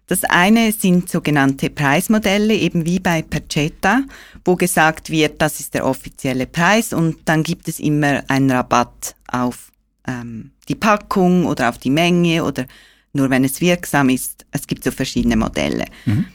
Das 0.06 0.22
eine 0.24 0.70
sind 0.72 1.08
sogenannte 1.08 1.70
Preismodelle, 1.70 2.54
eben 2.54 2.84
wie 2.84 3.00
bei 3.00 3.22
Percetta, 3.22 4.02
wo 4.44 4.54
gesagt 4.54 5.08
wird, 5.08 5.40
das 5.40 5.60
ist 5.60 5.72
der 5.72 5.86
offizielle 5.86 6.46
Preis 6.46 6.92
und 6.92 7.16
dann 7.24 7.42
gibt 7.42 7.68
es 7.68 7.80
immer 7.80 8.22
einen 8.28 8.50
Rabatt 8.50 9.16
auf 9.28 9.72
ähm, 10.06 10.50
die 10.68 10.74
Packung 10.74 11.46
oder 11.46 11.70
auf 11.70 11.78
die 11.78 11.90
Menge 11.90 12.44
oder 12.44 12.66
nur 13.14 13.30
wenn 13.30 13.44
es 13.44 13.62
wirksam 13.62 14.10
ist. 14.10 14.44
Es 14.50 14.66
gibt 14.66 14.84
so 14.84 14.90
verschiedene 14.90 15.36
Modelle. 15.36 15.86
Mhm. 16.04 16.26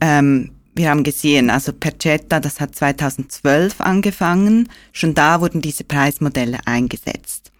Ähm, 0.00 0.50
wir 0.74 0.90
haben 0.90 1.02
gesehen, 1.02 1.50
also 1.50 1.72
Percetta, 1.72 2.40
das 2.40 2.60
hat 2.60 2.74
2012 2.74 3.80
angefangen. 3.80 4.68
Schon 4.92 5.14
da 5.14 5.40
wurden 5.40 5.60
diese 5.60 5.84
Preismodelle 5.84 6.58
eingesetzt. 6.66 7.52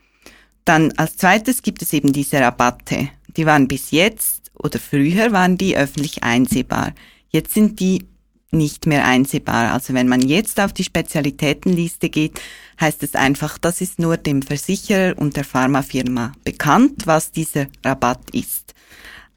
Dann 0.64 0.92
als 0.92 1.16
zweites 1.16 1.62
gibt 1.62 1.82
es 1.82 1.92
eben 1.92 2.12
diese 2.12 2.40
Rabatte. 2.40 3.08
Die 3.36 3.46
waren 3.46 3.68
bis 3.68 3.90
jetzt 3.90 4.50
oder 4.54 4.78
früher 4.78 5.32
waren 5.32 5.58
die 5.58 5.76
öffentlich 5.76 6.22
einsehbar. 6.22 6.92
Jetzt 7.30 7.54
sind 7.54 7.80
die 7.80 8.06
nicht 8.52 8.86
mehr 8.86 9.04
einsehbar. 9.04 9.72
Also 9.72 9.94
wenn 9.94 10.08
man 10.08 10.20
jetzt 10.20 10.60
auf 10.60 10.72
die 10.72 10.84
Spezialitätenliste 10.84 12.10
geht, 12.10 12.40
heißt 12.80 13.02
es 13.02 13.14
einfach, 13.14 13.58
das 13.58 13.80
ist 13.80 13.98
nur 13.98 14.16
dem 14.18 14.42
Versicherer 14.42 15.18
und 15.18 15.36
der 15.36 15.44
Pharmafirma 15.44 16.32
bekannt, 16.44 17.06
was 17.06 17.32
dieser 17.32 17.66
Rabatt 17.84 18.30
ist. 18.32 18.71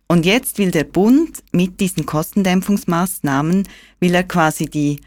Und 0.07 0.25
jetzt 0.25 0.57
will 0.57 0.71
der 0.71 0.83
Bund 0.83 1.43
mit 1.51 1.79
diesen 1.79 2.05
Kostendämpfungsmaßnahmen, 2.05 3.67
will 3.99 4.13
er 4.13 4.23
quasi 4.23 4.65
die 4.65 4.99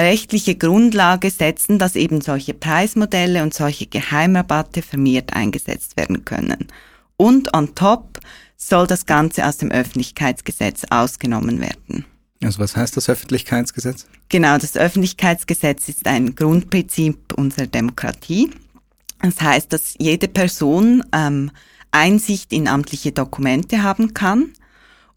rechtliche 0.00 0.54
Grundlage 0.54 1.30
setzen, 1.30 1.78
dass 1.78 1.96
eben 1.96 2.20
solche 2.20 2.54
Preismodelle 2.54 3.42
und 3.42 3.52
solche 3.52 3.86
Geheimrabatte 3.86 4.82
vermehrt 4.82 5.34
eingesetzt 5.34 5.96
werden 5.96 6.24
können. 6.24 6.68
Und 7.16 7.54
on 7.54 7.74
top 7.74 8.20
soll 8.56 8.86
das 8.86 9.06
Ganze 9.06 9.46
aus 9.46 9.58
dem 9.58 9.70
Öffentlichkeitsgesetz 9.70 10.84
ausgenommen 10.90 11.60
werden. 11.60 12.04
Also 12.42 12.60
was 12.60 12.76
heißt 12.76 12.96
das 12.96 13.08
Öffentlichkeitsgesetz? 13.08 14.06
Genau, 14.28 14.56
das 14.56 14.76
Öffentlichkeitsgesetz 14.76 15.88
ist 15.88 16.06
ein 16.06 16.34
Grundprinzip 16.34 17.34
unserer 17.34 17.66
Demokratie. 17.66 18.50
Das 19.20 19.40
heißt, 19.40 19.72
dass 19.72 19.94
jede 19.98 20.28
Person 20.28 21.04
ähm, 21.12 21.50
Einsicht 21.92 22.52
in 22.52 22.68
amtliche 22.68 23.12
Dokumente 23.12 23.82
haben 23.82 24.14
kann. 24.14 24.52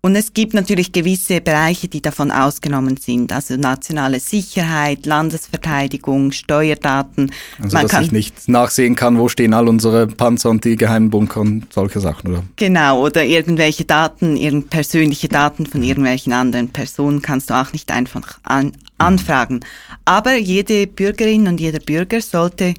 Und 0.06 0.18
es 0.18 0.34
gibt 0.34 0.54
natürlich 0.54 0.92
gewisse 0.92 1.40
Bereiche, 1.40 1.88
die 1.88 2.02
davon 2.02 2.30
ausgenommen 2.30 2.98
sind, 2.98 3.32
also 3.32 3.56
nationale 3.56 4.20
Sicherheit, 4.20 5.06
Landesverteidigung, 5.06 6.34
Steuerdaten. 6.34 7.32
Also 7.62 7.78
Man 7.78 7.84
dass 7.84 7.92
kann, 7.92 8.04
ich 8.04 8.12
nicht 8.12 8.50
nachsehen 8.50 8.98
kann, 8.98 9.18
wo 9.18 9.30
stehen 9.30 9.54
all 9.54 9.70
unsere 9.70 10.08
Panzer 10.08 10.50
und 10.50 10.66
die 10.66 10.76
geheimen 10.76 11.10
Bunker 11.10 11.40
und 11.40 11.72
solche 11.74 12.02
Sachen, 12.02 12.32
oder? 12.32 12.44
Genau, 12.58 13.02
oder 13.02 13.24
irgendwelche 13.24 13.86
Daten, 13.86 14.36
irgend 14.36 14.70
persönliche 14.70 15.30
Daten 15.30 15.66
von 15.66 15.82
irgendwelchen 15.84 16.34
anderen 16.34 16.68
Personen 16.68 17.22
kannst 17.22 17.50
du 17.50 17.54
auch 17.54 17.72
nicht 17.72 17.90
einfach 17.90 18.40
an, 18.44 18.74
anfragen. 18.98 19.62
Aber 20.04 20.36
jede 20.36 20.86
Bürgerin 20.86 21.48
und 21.48 21.62
jeder 21.62 21.80
Bürger 21.80 22.20
sollte 22.20 22.74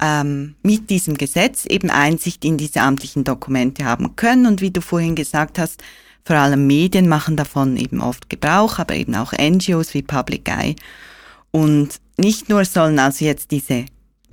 ähm, 0.00 0.54
mit 0.62 0.90
diesem 0.90 1.16
Gesetz 1.16 1.66
eben 1.66 1.90
Einsicht 1.90 2.44
in 2.44 2.56
diese 2.56 2.80
amtlichen 2.80 3.24
Dokumente 3.24 3.84
haben 3.84 4.16
können. 4.16 4.46
Und 4.46 4.60
wie 4.60 4.70
du 4.70 4.80
vorhin 4.80 5.14
gesagt 5.14 5.58
hast, 5.58 5.82
vor 6.24 6.36
allem 6.36 6.66
Medien 6.66 7.08
machen 7.08 7.36
davon 7.36 7.76
eben 7.76 8.00
oft 8.00 8.30
Gebrauch, 8.30 8.78
aber 8.78 8.94
eben 8.94 9.14
auch 9.14 9.32
NGOs 9.32 9.92
wie 9.92 10.02
Public 10.02 10.48
Eye. 10.48 10.76
Und 11.50 12.00
nicht 12.16 12.48
nur 12.48 12.64
sollen 12.64 12.98
also 12.98 13.24
jetzt 13.24 13.50
diese 13.50 13.84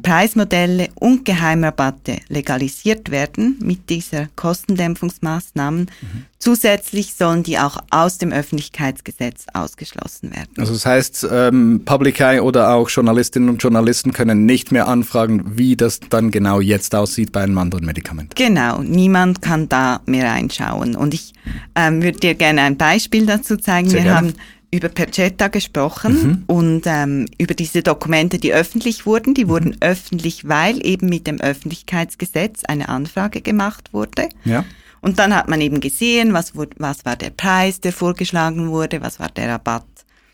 Preismodelle 0.02 0.90
und 0.96 1.26
Geheimrabatte 1.26 2.18
legalisiert 2.28 3.12
werden 3.12 3.58
mit 3.62 3.90
dieser 3.90 4.28
Kostendämpfungsmaßnahmen. 4.36 5.82
Mhm. 5.82 6.26
Zusätzlich 6.40 7.14
sollen 7.14 7.44
die 7.44 7.60
auch 7.60 7.78
aus 7.92 8.18
dem 8.18 8.32
Öffentlichkeitsgesetz 8.32 9.46
ausgeschlossen 9.54 10.32
werden. 10.32 10.50
Also 10.58 10.74
das 10.74 10.86
heißt, 10.86 11.28
ähm, 11.32 11.82
Public 11.86 12.20
Eye 12.20 12.40
oder 12.40 12.74
auch 12.74 12.90
Journalistinnen 12.90 13.50
und 13.50 13.62
Journalisten 13.62 14.12
können 14.12 14.46
nicht 14.46 14.72
mehr 14.72 14.88
anfragen, 14.88 15.44
wie 15.58 15.76
das 15.76 16.00
dann 16.10 16.32
genau 16.32 16.60
jetzt 16.60 16.96
aussieht 16.96 17.32
bei 17.32 17.42
einem 17.42 17.58
anderen 17.60 17.86
Medikament. 17.86 18.36
Genau, 18.36 18.82
niemand 18.82 19.42
kann 19.42 19.70
da 19.70 20.02
mehr 20.08 20.32
reinschauen. 20.32 20.96
Und 20.96 21.14
ich 21.14 21.34
ähm, 21.76 22.02
würde 22.02 22.20
dir 22.20 22.34
gerne 22.34 22.62
ein 22.62 22.78
Beispiel 22.78 23.28
dazu 23.28 23.58
zeigen. 23.58 23.90
Sehr 23.90 24.00
Wir 24.00 24.04
gerne. 24.06 24.28
haben 24.30 24.34
über 24.72 24.88
Percetta 24.88 25.50
gesprochen 25.50 26.14
mhm. 26.14 26.44
und 26.48 26.84
ähm, 26.86 27.28
über 27.38 27.54
diese 27.54 27.84
Dokumente, 27.84 28.40
die 28.40 28.54
öffentlich 28.54 29.06
wurden. 29.06 29.34
Die 29.34 29.46
mhm. 29.46 29.50
wurden 29.50 29.78
öffentlich, 29.82 30.48
weil 30.48 30.86
eben 30.86 31.10
mit 31.10 31.28
dem 31.28 31.42
Öffentlichkeitsgesetz 31.42 32.64
eine 32.64 32.88
Anfrage 32.88 33.42
gemacht 33.42 33.94
wurde. 33.94 34.30
Ja. 34.46 34.64
Und 35.02 35.20
dann 35.20 35.36
hat 35.36 35.50
man 35.50 35.60
eben 35.62 35.82
gesehen, 35.82 36.34
was, 36.34 36.54
was 36.56 37.06
war 37.06 37.16
der 37.16 37.32
Preis, 37.32 37.82
der 37.82 37.92
vorgeschlagen 37.92 38.70
wurde, 38.70 39.02
was 39.02 39.20
war 39.20 39.30
der 39.30 39.50
Rabatt. 39.50 39.86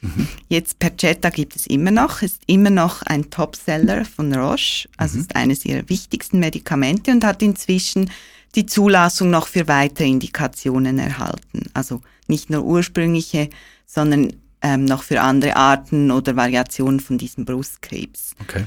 Mhm. 0.01 0.27
Jetzt 0.49 0.77
Percetta 0.77 1.29
gibt 1.29 1.55
es 1.55 1.65
immer 1.65 1.89
noch, 1.89 2.21
ist 2.21 2.41
immer 2.45 2.69
noch 2.69 3.01
ein 3.03 3.31
Topseller 3.31 4.05
von 4.05 4.33
Roche, 4.35 4.87
also 4.97 5.15
mhm. 5.15 5.21
ist 5.21 5.35
eines 5.35 5.65
ihrer 5.65 5.89
wichtigsten 5.89 6.39
Medikamente 6.39 7.11
und 7.11 7.23
hat 7.23 7.41
inzwischen 7.41 8.11
die 8.55 8.65
Zulassung 8.65 9.29
noch 9.29 9.47
für 9.47 9.67
weitere 9.67 10.07
Indikationen 10.07 10.99
erhalten. 10.99 11.63
Also 11.73 12.01
nicht 12.27 12.49
nur 12.49 12.63
ursprüngliche 12.63 13.49
sondern 13.87 14.33
ähm, 14.61 14.85
noch 14.85 15.01
für 15.01 15.21
andere 15.21 15.55
Arten 15.55 16.11
oder 16.11 16.35
Variationen 16.35 16.99
von 16.99 17.17
diesem 17.17 17.45
Brustkrebs. 17.45 18.35
Okay. 18.41 18.65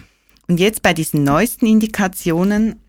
Und 0.48 0.58
jetzt 0.58 0.82
bei 0.82 0.94
diesen 0.94 1.22
neuesten 1.22 1.66
Indikationen, 1.66 2.80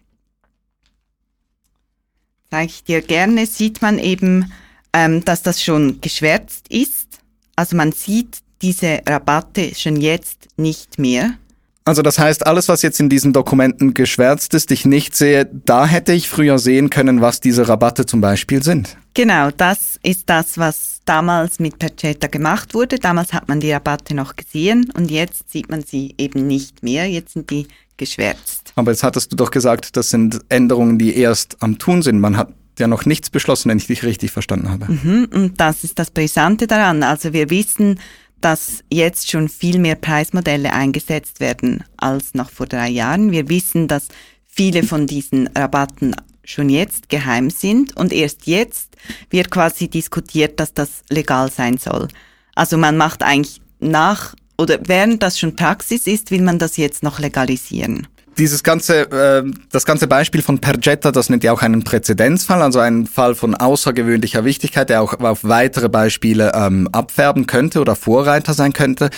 zeige 2.50 2.72
ich 2.72 2.84
dir 2.84 3.02
gerne, 3.02 3.46
sieht 3.46 3.84
man 3.84 4.00
eben, 4.00 4.52
ähm, 4.94 5.24
dass 5.24 5.44
das 5.44 5.62
schon 5.62 6.02
geschwärzt 6.02 6.68
ist. 6.70 7.20
Also 7.56 7.76
man 7.76 7.92
sieht 7.92 8.40
diese 8.62 9.02
Rabatte 9.08 9.76
schon 9.76 10.00
jetzt 10.00 10.48
nicht 10.58 10.98
mehr. 10.98 11.36
Also 11.84 12.04
das 12.04 12.20
heißt, 12.20 12.46
alles, 12.46 12.68
was 12.68 12.84
jetzt 12.84 13.00
in 13.00 13.10
diesen 13.10 13.34
Dokumenten 13.34 13.94
geschwärzt 13.94 14.54
ist, 14.54 14.72
ich 14.72 14.86
nicht 14.86 15.16
sehe, 15.16 15.50
da 15.52 15.88
hätte 15.88 16.14
ich 16.14 16.30
früher 16.30 16.60
sehen 16.60 16.92
können, 16.92 17.22
was 17.22 17.40
diese 17.40 17.68
Rabatte 17.68 18.06
zum 18.06 18.22
Beispiel 18.22 18.62
sind. 18.62 18.98
Genau, 19.16 19.50
das 19.50 20.00
ist 20.04 20.30
das, 20.30 20.58
was 20.60 21.02
damals 21.06 21.60
mit 21.60 21.80
Perceta 21.80 22.28
gemacht 22.28 22.76
wurde. 22.76 23.00
Damals 23.00 23.34
hat 23.34 23.48
man 23.48 23.60
die 23.60 23.72
Rabatte 23.72 24.14
noch 24.14 24.36
gesehen 24.36 24.92
und 24.96 25.10
jetzt 25.10 25.52
sieht 25.52 25.70
man 25.70 25.82
sie 25.82 26.14
eben 26.20 26.46
nicht 26.46 26.84
mehr. 26.84 27.10
Jetzt 27.10 27.34
sind 27.34 27.50
die 27.50 27.68
geschwärzt. 27.98 28.74
Aber 28.76 28.92
jetzt 28.92 29.04
hattest 29.04 29.32
du 29.32 29.36
doch 29.36 29.52
gesagt, 29.52 29.98
das 29.98 30.10
sind 30.10 30.40
Änderungen, 30.50 31.00
die 31.00 31.16
erst 31.16 31.58
am 31.62 31.80
Tun 31.80 32.04
sind. 32.04 32.20
Man 32.20 32.38
hat 32.38 32.54
ja 32.80 32.88
noch 32.88 33.06
nichts 33.06 33.30
beschlossen, 33.30 33.70
wenn 33.70 33.78
ich 33.78 33.88
dich 33.88 34.04
richtig 34.04 34.32
verstanden 34.32 34.70
habe. 34.70 34.92
Mhm, 34.92 35.30
und 35.34 35.60
das 35.60 35.84
ist 35.84 36.00
das 36.00 36.12
Brisante 36.12 36.68
daran. 36.68 37.04
Also 37.04 37.34
wir 37.34 37.50
wissen, 37.50 38.00
dass 38.42 38.84
jetzt 38.92 39.30
schon 39.30 39.50
viel 39.50 39.80
mehr 39.80 39.96
Preismodelle 39.96 40.74
eingesetzt 40.74 41.40
werden 41.40 41.84
als 41.98 42.34
noch 42.34 42.50
vor 42.50 42.66
drei 42.66 42.90
Jahren. 42.90 43.32
Wir 43.32 43.50
wissen, 43.50 43.88
dass 43.88 44.08
viele 44.48 44.84
von 44.84 45.08
diesen 45.08 45.48
Rabatten 45.48 46.16
schon 46.44 46.70
jetzt 46.70 47.10
geheim 47.10 47.50
sind 47.50 47.96
und 47.96 48.12
erst 48.12 48.48
jetzt 48.48 48.98
wird 49.30 49.52
quasi 49.52 49.88
diskutiert, 49.88 50.60
dass 50.60 50.74
das 50.74 51.04
legal 51.10 51.52
sein 51.52 51.78
soll. 51.78 52.08
Also 52.56 52.78
man 52.78 52.98
macht 52.98 53.24
eigentlich 53.24 53.62
nach 53.80 54.36
oder 54.58 54.80
während 54.86 55.24
das 55.24 55.40
schon 55.40 55.56
Praxis 55.56 56.08
ist, 56.08 56.32
will 56.32 56.42
man 56.42 56.60
das 56.60 56.78
jetzt 56.78 57.04
noch 57.04 57.20
legalisieren 57.20 58.08
dieses 58.42 58.64
ganze, 58.64 59.04
äh, 59.12 59.44
das 59.72 59.86
ganze 59.86 60.08
Beispiel 60.08 60.42
von 60.42 60.58
Pergetta, 60.58 61.12
das 61.12 61.30
nennt 61.30 61.44
ja 61.44 61.54
auch 61.54 61.62
einen 61.62 61.84
Präzedenzfall, 61.84 62.64
also 62.64 62.80
einen 62.80 63.06
Fall 63.06 63.36
von 63.36 63.54
außergewöhnlicher 63.54 64.44
Wichtigkeit, 64.44 64.90
der 64.90 65.04
auch 65.04 65.14
auf 65.20 65.44
weitere 65.44 65.90
Beispiele 65.90 66.52
ähm, 66.56 66.90
abfärben 66.92 67.46
könnte 67.46 67.80
oder 67.80 67.96
Vorreiter 67.96 68.56
sein 68.56 68.74
könnte. 68.74 69.12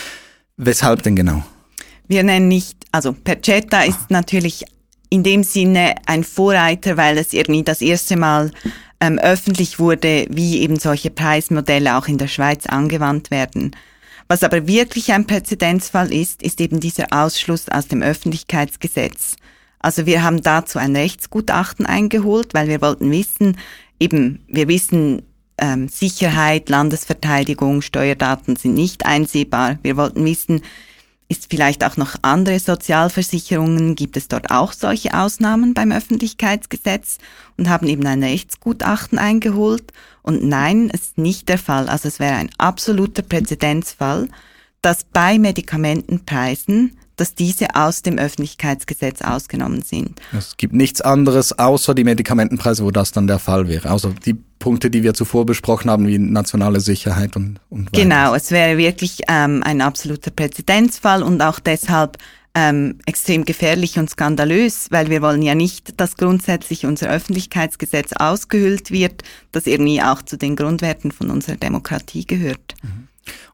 Weshalb 0.58 1.03
denn 1.03 1.15
genau? 1.15 1.42
Wir 2.10 2.24
nennen 2.24 2.50
nicht, 2.50 2.75
also 2.92 3.13
Pergetta 3.13 3.84
ist 3.84 4.10
natürlich 4.12 4.65
in 5.10 5.24
dem 5.24 5.44
Sinne 5.44 5.96
ein 6.06 6.25
Vorreiter, 6.25 6.98
weil 6.98 7.18
es 7.18 7.32
irgendwie 7.32 7.63
das 7.63 7.82
erste 7.82 8.18
Mal 8.18 8.51
ähm, 9.00 9.20
öffentlich 9.20 9.80
wurde, 9.80 10.25
wie 10.32 10.60
eben 10.60 10.77
solche 10.77 11.12
Preismodelle 11.12 11.98
auch 11.98 12.10
in 12.10 12.18
der 12.18 12.27
Schweiz 12.27 12.65
angewandt 12.65 13.32
werden. 13.32 13.72
Was 14.27 14.44
aber 14.44 14.68
wirklich 14.68 15.12
ein 15.12 15.27
Präzedenzfall 15.27 16.13
ist, 16.13 16.42
ist 16.42 16.62
eben 16.62 16.80
dieser 16.80 17.08
Ausschluss 17.12 17.70
aus 17.70 17.88
dem 17.88 18.01
Öffentlichkeitsgesetz. 18.01 19.36
Also 19.80 20.06
wir 20.06 20.24
haben 20.24 20.42
dazu 20.42 20.80
ein 20.80 20.96
Rechtsgutachten 20.96 21.86
eingeholt, 21.86 22.53
weil 22.53 22.68
wir 22.70 22.82
wollten 22.82 23.12
wissen, 23.12 23.58
eben, 24.00 24.44
wir 24.48 24.68
wissen, 24.68 25.24
ähm, 25.58 25.88
Sicherheit, 25.88 26.70
Landesverteidigung, 26.70 27.82
Steuerdaten 27.82 28.56
sind 28.56 28.74
nicht 28.74 29.06
einsehbar. 29.06 29.77
Wir 29.84 29.98
wollten 29.98 30.25
wissen, 30.25 30.62
ist 31.34 31.48
vielleicht 31.50 31.84
auch 31.84 31.98
noch 31.98 32.16
andere 32.22 32.60
Sozialversicherungen, 32.60 33.96
gibt 33.96 34.18
es 34.18 34.28
dort 34.28 34.52
auch 34.52 34.72
solche 34.72 35.16
Ausnahmen 35.16 35.74
beim 35.74 35.92
Öffentlichkeitsgesetz 35.92 37.18
und 37.58 37.70
haben 37.70 37.88
eben 37.88 38.06
ein 38.06 38.24
Rechtsgutachten 38.24 39.18
eingeholt. 39.18 39.92
Und 40.22 40.44
nein, 40.44 40.92
es 40.94 41.02
ist 41.02 41.18
nicht 41.18 41.50
der 41.50 41.58
Fall. 41.58 41.90
Also 41.90 42.08
es 42.08 42.20
wäre 42.20 42.36
ein 42.36 42.52
absoluter 42.60 43.24
Präzedenzfall, 43.24 44.30
dass 44.84 45.06
bei 45.06 45.40
Medikamentenpreisen 45.40 46.98
dass 47.15 47.36
diese 47.36 47.75
aus 47.75 48.01
dem 48.01 48.17
Öffentlichkeitsgesetz 48.17 49.22
ausgenommen 49.22 49.82
sind. 49.82 50.20
Es 50.38 50.58
gibt 50.58 50.74
nichts 50.74 51.01
anderes 51.01 51.58
außer 51.58 51.93
die 51.93 52.03
Medikamentenpreise, 52.03 52.84
wo 52.84 52.91
das 52.91 53.12
dann 53.12 53.27
der 53.27 53.39
Fall 53.39 53.67
wäre. 53.67 53.89
Also 53.89 54.13
die 54.25 54.36
Punkte, 54.60 54.89
die 54.89 55.03
wir 55.03 55.13
zuvor 55.13 55.46
besprochen 55.46 55.91
haben, 55.91 56.08
wie 56.08 56.17
nationale 56.17 56.79
Sicherheit 56.79 57.36
und, 57.36 57.60
und 57.70 57.88
weiteres. 57.88 58.03
Genau, 58.03 58.34
es 58.34 58.51
wäre 58.51 58.77
wirklich 58.77 59.20
ähm, 59.27 59.62
ein 59.63 59.82
absoluter 59.82 60.32
Präzedenzfall 60.32 61.22
und 61.22 61.41
auch 61.41 61.60
deshalb 61.60 62.17
ähm, 62.55 63.00
extrem 63.05 63.46
gefährlich 63.46 63.98
und 63.98 64.10
skandalös, 64.10 64.88
weil 64.91 65.10
wir 65.10 65.22
wollen 65.22 65.41
ja 65.41 65.55
nicht, 65.55 66.00
dass 66.00 66.17
grundsätzlich 66.17 66.86
unser 66.86 67.10
Öffentlichkeitsgesetz 67.10 68.13
ausgehüllt 68.13 68.91
wird, 68.91 69.24
das 69.51 69.65
irgendwie 69.65 70.01
auch 70.01 70.22
zu 70.22 70.38
den 70.38 70.55
Grundwerten 70.55 71.12
von 71.12 71.29
unserer 71.32 71.55
Demokratie 71.55 72.25
gehört. 72.25 72.75
Mhm. 72.84 73.03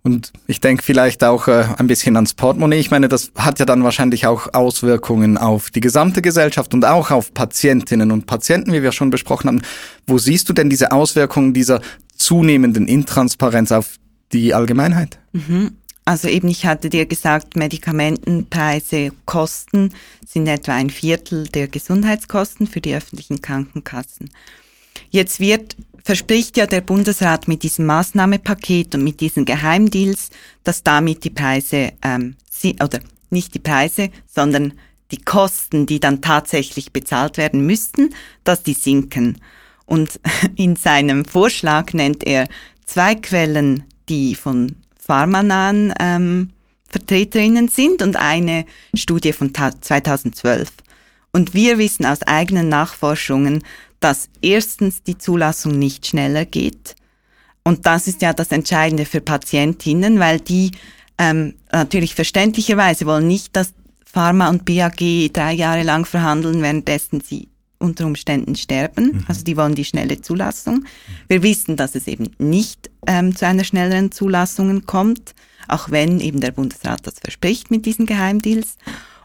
Und 0.01 0.31
ich 0.47 0.61
denke 0.61 0.83
vielleicht 0.83 1.23
auch 1.23 1.47
äh, 1.47 1.65
ein 1.77 1.87
bisschen 1.87 2.15
ans 2.15 2.33
Portemonnaie. 2.33 2.79
Ich 2.79 2.89
meine, 2.89 3.09
das 3.09 3.31
hat 3.35 3.59
ja 3.59 3.65
dann 3.65 3.83
wahrscheinlich 3.83 4.27
auch 4.27 4.53
Auswirkungen 4.53 5.37
auf 5.37 5.71
die 5.71 5.81
gesamte 5.81 6.21
Gesellschaft 6.21 6.73
und 6.73 6.85
auch 6.85 7.11
auf 7.11 7.33
Patientinnen 7.33 8.11
und 8.11 8.25
Patienten, 8.25 8.71
wie 8.71 8.81
wir 8.81 8.93
schon 8.93 9.09
besprochen 9.09 9.49
haben. 9.49 9.61
Wo 10.07 10.17
siehst 10.17 10.47
du 10.47 10.53
denn 10.53 10.69
diese 10.69 10.93
Auswirkungen 10.93 11.53
dieser 11.53 11.81
zunehmenden 12.15 12.87
Intransparenz 12.87 13.71
auf 13.71 13.97
die 14.31 14.53
Allgemeinheit? 14.53 15.19
Mhm. 15.33 15.71
Also 16.05 16.27
eben, 16.27 16.47
ich 16.47 16.65
hatte 16.65 16.89
dir 16.89 17.05
gesagt, 17.05 17.55
Medikamentenpreise, 17.55 19.11
Kosten 19.25 19.93
sind 20.25 20.47
etwa 20.47 20.73
ein 20.73 20.89
Viertel 20.89 21.45
der 21.47 21.67
Gesundheitskosten 21.67 22.67
für 22.67 22.81
die 22.81 22.95
öffentlichen 22.95 23.41
Krankenkassen. 23.41 24.31
Jetzt 25.11 25.39
wird 25.39 25.75
verspricht 26.09 26.57
ja 26.57 26.65
der 26.65 26.81
Bundesrat 26.81 27.47
mit 27.47 27.61
diesem 27.61 27.85
Maßnahmepaket 27.85 28.95
und 28.95 29.03
mit 29.03 29.19
diesen 29.19 29.45
Geheimdeals, 29.45 30.31
dass 30.63 30.81
damit 30.81 31.23
die 31.23 31.29
Preise, 31.29 31.93
ähm, 32.01 32.35
sie, 32.49 32.77
oder 32.83 32.99
nicht 33.29 33.53
die 33.53 33.59
Preise, 33.59 34.09
sondern 34.25 34.73
die 35.11 35.21
Kosten, 35.21 35.85
die 35.85 35.99
dann 35.99 36.23
tatsächlich 36.23 36.93
bezahlt 36.93 37.37
werden 37.37 37.63
müssten, 37.63 38.09
dass 38.43 38.63
die 38.63 38.73
sinken. 38.73 39.37
Und 39.85 40.19
in 40.55 40.75
seinem 40.75 41.25
Vorschlag 41.25 41.93
nennt 41.93 42.25
er 42.25 42.47
zwei 42.87 43.13
Quellen, 43.13 43.83
die 44.09 44.33
von 44.33 44.77
pharmanahen 44.99 45.93
ähm, 45.99 46.49
Vertreterinnen 46.89 47.67
sind 47.67 48.01
und 48.01 48.15
eine 48.15 48.65
Studie 48.95 49.31
von 49.31 49.53
2012. 49.53 50.71
Und 51.31 51.53
wir 51.53 51.77
wissen 51.77 52.07
aus 52.07 52.23
eigenen 52.23 52.67
Nachforschungen, 52.67 53.61
dass 53.99 54.29
erstens 54.41 55.03
die 55.03 55.17
Zulassung 55.17 55.77
nicht 55.77 56.07
schneller 56.07 56.45
geht. 56.45 56.95
Und 57.63 57.85
das 57.85 58.07
ist 58.07 58.21
ja 58.21 58.33
das 58.33 58.51
Entscheidende 58.51 59.05
für 59.05 59.21
Patientinnen, 59.21 60.19
weil 60.19 60.39
die 60.39 60.71
ähm, 61.17 61.55
natürlich 61.71 62.15
verständlicherweise 62.15 63.05
wollen 63.05 63.27
nicht, 63.27 63.55
dass 63.55 63.73
Pharma 64.05 64.49
und 64.49 64.65
BAG 64.65 64.97
drei 65.33 65.53
Jahre 65.53 65.83
lang 65.83 66.05
verhandeln, 66.05 66.61
währenddessen 66.61 67.21
sie 67.21 67.49
unter 67.77 68.05
Umständen 68.05 68.55
sterben. 68.55 69.05
Mhm. 69.05 69.25
Also 69.27 69.43
die 69.43 69.55
wollen 69.55 69.75
die 69.75 69.85
schnelle 69.85 70.21
Zulassung. 70.21 70.85
Wir 71.27 71.43
wissen, 71.43 71.75
dass 71.75 71.95
es 71.95 72.07
eben 72.07 72.31
nicht 72.37 72.89
ähm, 73.07 73.35
zu 73.35 73.45
einer 73.45 73.63
schnelleren 73.63 74.11
Zulassung 74.11 74.85
kommt, 74.85 75.33
auch 75.67 75.89
wenn 75.91 76.19
eben 76.19 76.41
der 76.41 76.51
Bundesrat 76.51 77.05
das 77.05 77.19
verspricht 77.19 77.71
mit 77.71 77.85
diesen 77.85 78.05
Geheimdeals. 78.05 78.77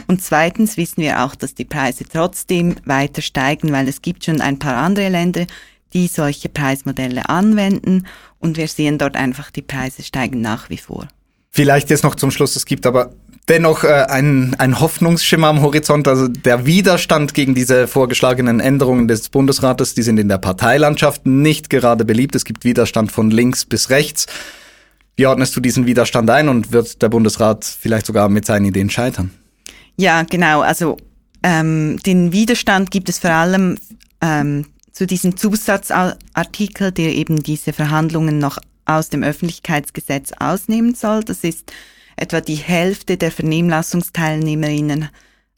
Und 0.07 0.23
zweitens 0.23 0.77
wissen 0.77 1.03
wir 1.03 1.25
auch, 1.25 1.35
dass 1.35 1.55
die 1.55 1.65
Preise 1.65 2.05
trotzdem 2.11 2.77
weiter 2.85 3.23
steigen, 3.23 3.73
weil 3.73 3.89
es 3.89 4.03
gibt 4.03 4.25
schon 4.25 4.41
ein 4.41 4.59
paar 4.59 4.77
andere 4.77 5.09
Länder, 5.09 5.47
die 5.93 6.09
solche 6.09 6.49
Preismodelle 6.49 7.29
anwenden 7.29 8.07
und 8.39 8.57
wir 8.57 8.69
sehen 8.69 8.99
dort 8.99 9.17
einfach, 9.17 9.51
die 9.51 9.63
Preise 9.63 10.03
steigen 10.03 10.41
nach 10.41 10.69
wie 10.69 10.77
vor. 10.77 11.09
Vielleicht 11.51 11.89
jetzt 11.89 12.03
noch 12.03 12.17
zum 12.17 12.31
Schluss, 12.31 12.57
es 12.57 12.67
gibt 12.67 12.85
aber 12.85 13.13
dennoch 13.49 13.85
äh, 13.85 14.07
ein, 14.09 14.57
ein 14.59 14.81
Hoffnungsschimmer 14.81 15.49
am 15.49 15.63
Horizont. 15.63 16.09
Also 16.09 16.29
der 16.29 16.67
Widerstand 16.67 17.35
gegen 17.35 17.55
diese 17.55 17.87
vorgeschlagenen 17.87 18.61
Änderungen 18.61 19.09
des 19.09 19.29
Bundesrates, 19.29 19.95
die 19.95 20.03
sind 20.03 20.19
in 20.19 20.29
der 20.29 20.39
Parteilandschaft 20.39 21.27
nicht 21.27 21.71
gerade 21.71 22.05
beliebt. 22.05 22.35
Es 22.35 22.45
gibt 22.45 22.65
Widerstand 22.65 23.13
von 23.13 23.31
links 23.31 23.65
bis 23.65 23.91
rechts. 23.91 24.27
Wie 25.17 25.27
ordnest 25.27 25.55
du 25.55 25.61
diesen 25.61 25.87
Widerstand 25.87 26.29
ein 26.29 26.49
und 26.49 26.73
wird 26.73 27.01
der 27.01 27.09
Bundesrat 27.09 27.65
vielleicht 27.65 28.07
sogar 28.07 28.29
mit 28.29 28.45
seinen 28.47 28.65
Ideen 28.65 28.91
scheitern? 28.91 29.31
Ja, 29.97 30.23
genau. 30.23 30.61
Also 30.61 30.97
ähm, 31.43 31.99
den 32.05 32.33
Widerstand 32.33 32.91
gibt 32.91 33.09
es 33.09 33.19
vor 33.19 33.31
allem 33.31 33.79
ähm, 34.21 34.67
zu 34.93 35.07
diesem 35.07 35.37
Zusatzartikel, 35.37 36.93
der 36.93 37.15
eben 37.15 37.43
diese 37.43 37.73
Verhandlungen 37.73 38.39
noch 38.39 38.59
aus 38.87 39.09
dem 39.09 39.23
Öffentlichkeitsgesetz 39.23 40.33
ausnehmen 40.39 40.95
soll. 40.95 41.25
Das 41.25 41.45
ist 41.45 41.73
etwa 42.17 42.41
die 42.41 42.57
Hälfte 42.57 43.17
der 43.17 43.31
Vernehmlassungsteilnehmerinnen. 43.31 45.09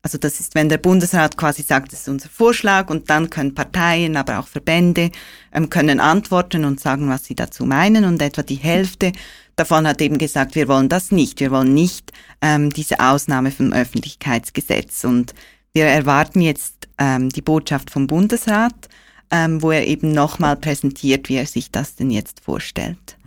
Also 0.03 0.19
das 0.19 0.39
ist, 0.39 0.55
wenn 0.55 0.69
der 0.69 0.79
Bundesrat 0.79 1.37
quasi 1.37 1.63
sagt, 1.63 1.93
das 1.93 2.03
ist 2.03 2.09
unser 2.09 2.29
Vorschlag 2.29 2.91
und 2.91 3.11
dann 3.11 3.29
können 3.29 3.55
Parteien, 3.55 4.17
aber 4.17 4.39
auch 4.39 4.47
Verbände 4.47 5.11
ähm, 5.53 5.69
können 5.69 5.99
antworten 5.99 6.65
und 6.65 6.79
sagen, 6.79 7.09
was 7.09 7.25
sie 7.25 7.35
dazu 7.35 7.65
meinen 7.65 8.05
und 8.05 8.23
etwa 8.23 8.43
die 8.43 8.55
Hälfte 8.55 9.13
davon 9.57 9.87
hat 9.87 10.01
eben 10.01 10.19
gesagt, 10.19 10.55
wir 10.55 10.69
wollen 10.69 10.89
das 10.89 11.11
nicht. 11.11 11.41
Wir 11.41 11.51
wollen 11.51 11.75
nicht 11.75 12.13
ähm, 12.41 12.71
diese 12.71 13.01
Ausnahme 13.01 13.51
vom 13.51 13.73
Öffentlichkeitsgesetz. 13.73 15.05
Und 15.05 15.35
wir 15.73 15.87
erwarten 15.87 16.41
jetzt 16.41 16.89
ähm, 16.99 17.31
die 17.31 17.43
Botschaft 17.43 17.91
vom 17.91 18.07
Bundesrat, 18.07 18.89
ähm, 19.31 19.63
wo 19.63 19.71
er 19.73 19.87
eben 19.87 20.13
nochmal 20.13 20.57
präsentiert, 20.57 21.29
wie 21.29 21.37
er 21.37 21.47
sich 21.47 21.71
das 21.71 21.97
denn 21.97 22.11
jetzt 22.11 22.41
vorstellt. 22.41 23.19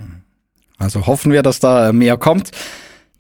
Also 0.78 1.08
hoffen 1.08 1.32
wir, 1.32 1.44
dass 1.44 1.60
da 1.60 1.92
mehr 1.92 2.18
kommt. 2.18 2.52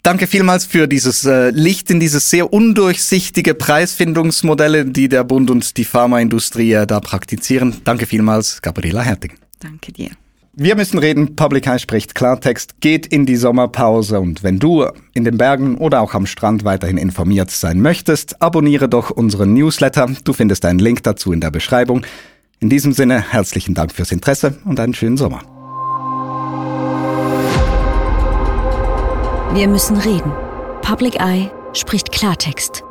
Danke 0.01 0.27
vielmals 0.27 0.65
für 0.65 0.87
dieses 0.87 1.25
äh, 1.25 1.49
Licht 1.49 1.91
in 1.91 1.99
dieses 1.99 2.29
sehr 2.29 2.53
undurchsichtige 2.53 3.53
Preisfindungsmodelle, 3.53 4.85
die 4.85 5.09
der 5.09 5.25
Bund 5.25 5.51
und 5.51 5.75
die 5.75 5.83
Pharmaindustrie 5.83 6.71
äh, 6.71 6.87
da 6.87 7.01
praktizieren. 7.01 7.81
Danke 7.83 8.05
vielmals, 8.05 8.61
Gabriela 8.61 9.01
Hertig. 9.01 9.35
Danke 9.59 9.91
dir. 9.91 10.11
Wir 10.61 10.75
müssen 10.75 10.99
reden, 10.99 11.37
Public 11.37 11.67
Eye 11.67 11.79
spricht 11.79 12.15
Klartext, 12.15 12.81
geht 12.81 13.07
in 13.07 13.25
die 13.25 13.37
Sommerpause 13.37 14.19
und 14.19 14.43
wenn 14.43 14.59
du 14.59 14.85
in 15.13 15.23
den 15.23 15.37
Bergen 15.37 15.77
oder 15.77 16.01
auch 16.01 16.13
am 16.13 16.25
Strand 16.25 16.65
weiterhin 16.65 16.97
informiert 16.97 17.49
sein 17.49 17.79
möchtest, 17.79 18.41
abonniere 18.41 18.89
doch 18.89 19.09
unseren 19.09 19.53
Newsletter. 19.53 20.09
Du 20.25 20.33
findest 20.33 20.65
einen 20.65 20.79
Link 20.79 21.01
dazu 21.03 21.31
in 21.31 21.39
der 21.39 21.49
Beschreibung. 21.49 22.05
In 22.59 22.69
diesem 22.69 22.91
Sinne 22.91 23.21
herzlichen 23.21 23.73
Dank 23.73 23.93
fürs 23.93 24.11
Interesse 24.11 24.57
und 24.65 24.81
einen 24.81 24.93
schönen 24.93 25.15
Sommer. 25.15 25.43
Wir 29.53 29.69
müssen 29.69 29.95
reden. 29.95 30.33
Public 30.81 31.21
Eye 31.21 31.49
spricht 31.71 32.11
Klartext. 32.11 32.83